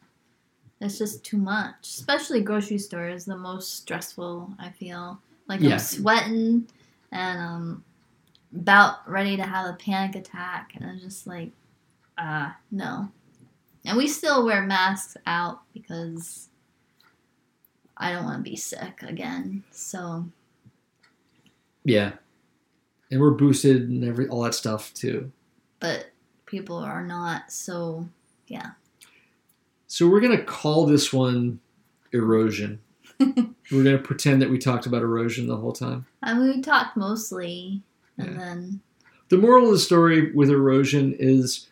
[0.80, 1.76] It's just too much.
[1.84, 4.54] Especially grocery store is the most stressful.
[4.60, 5.74] I feel like Yeah.
[5.74, 6.68] I'm sweating
[7.12, 7.84] and um
[8.54, 11.52] about ready to have a panic attack, and I'm just like,
[12.18, 13.10] ah, no.
[13.86, 16.50] And we still wear masks out because
[17.98, 19.64] I don't want to be sick again.
[19.72, 20.30] So
[21.88, 22.12] yeah,
[23.10, 25.32] and we're boosted and every all that stuff too.
[25.80, 26.12] but
[26.46, 27.52] people are not.
[27.52, 28.08] So
[28.48, 28.72] yeah.
[29.88, 31.60] So we're gonna call this one
[32.12, 32.80] erosion.
[33.20, 36.06] we're gonna pretend that we talked about erosion the whole time.
[36.22, 37.82] I mean, we talked mostly,
[38.18, 38.38] and Yeah.
[38.38, 38.82] then
[39.30, 41.68] The moral of the story with erosion is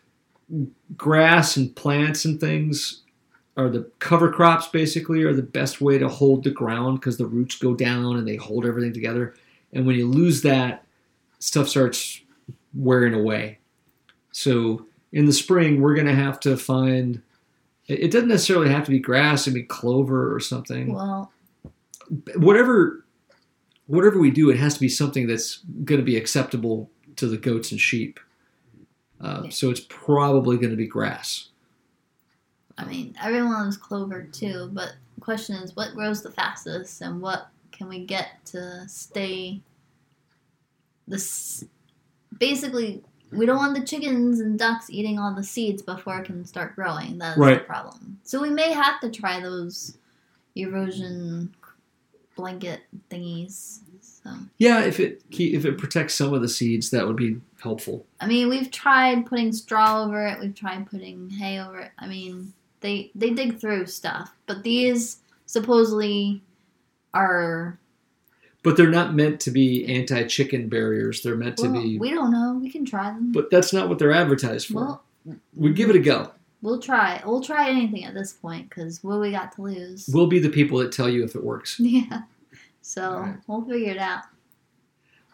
[0.97, 3.01] grass and plants and things
[3.57, 7.25] are the cover crops basically are the best way to hold the ground because the
[7.25, 9.33] roots go down and they hold everything together.
[9.75, 10.83] And when you lose that,
[11.39, 12.21] stuff starts
[12.73, 13.59] wearing away.
[14.31, 17.21] So in the spring, we're gonna have to find.
[17.87, 19.45] It doesn't necessarily have to be grass.
[19.45, 20.91] It be clover or something.
[20.95, 21.31] well,
[22.35, 23.05] whatever
[23.87, 27.37] whatever we do, it has to be something that's going to be acceptable to the
[27.37, 28.19] goats and sheep.
[29.21, 29.49] Uh, Yeah.
[29.49, 31.49] So it's probably going to be grass.
[32.77, 37.21] I mean, everyone loves clover too, but the question is what grows the fastest and
[37.21, 39.61] what can we get to stay
[41.07, 41.65] this
[42.37, 46.45] basically we don't want the chickens and ducks eating all the seeds before it can
[46.45, 47.17] start growing.
[47.17, 48.19] That's the problem.
[48.23, 49.97] So we may have to try those
[50.55, 51.53] erosion
[52.35, 53.79] blanket thingies.
[54.01, 58.05] So Yeah, if it if it protects some of the seeds, that would be helpful.
[58.19, 60.39] I mean, we've tried putting straw over it.
[60.39, 61.91] We've tried putting hay over it.
[61.97, 66.41] I mean, they they dig through stuff, but these supposedly
[67.15, 67.79] are.
[68.63, 71.21] But they're not meant to be anti-chicken barriers.
[71.21, 71.99] They're meant to be.
[71.99, 72.59] we don't know.
[72.59, 73.31] We can try them.
[73.31, 74.73] But that's not what they're advertised for.
[74.75, 75.03] Well,
[75.55, 76.31] we give it a go.
[76.63, 77.21] we'll try.
[77.25, 80.09] We'll try anything at this point because what we got to lose?
[80.11, 81.79] We'll be the people that tell you if it works.
[81.79, 82.23] yeah.
[82.81, 83.35] So Alright.
[83.47, 84.23] we'll figure it out.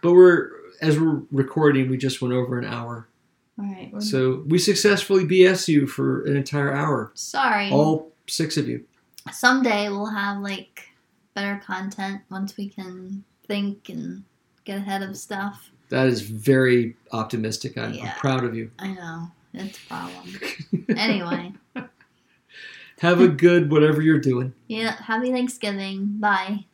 [0.01, 0.49] But we're
[0.81, 3.07] as we're recording, we just went over an hour.
[3.59, 3.91] All right.
[4.01, 7.11] So we successfully BS you for an entire hour.
[7.13, 7.69] sorry.
[7.71, 8.83] All six of you.
[9.31, 10.87] Someday we'll have like
[11.33, 14.23] better content once we can think and
[14.65, 15.71] get ahead of stuff.
[15.89, 17.77] That is very optimistic.
[17.77, 18.11] I'm, Yeah.
[18.13, 18.71] I'm proud of you.
[18.79, 20.39] I know it's a problem.
[20.97, 21.53] anyway,
[22.99, 24.53] Have a good whatever you're doing.
[24.67, 24.91] yeah.
[25.01, 26.17] Happy Thanksgiving.
[26.19, 26.65] Bye.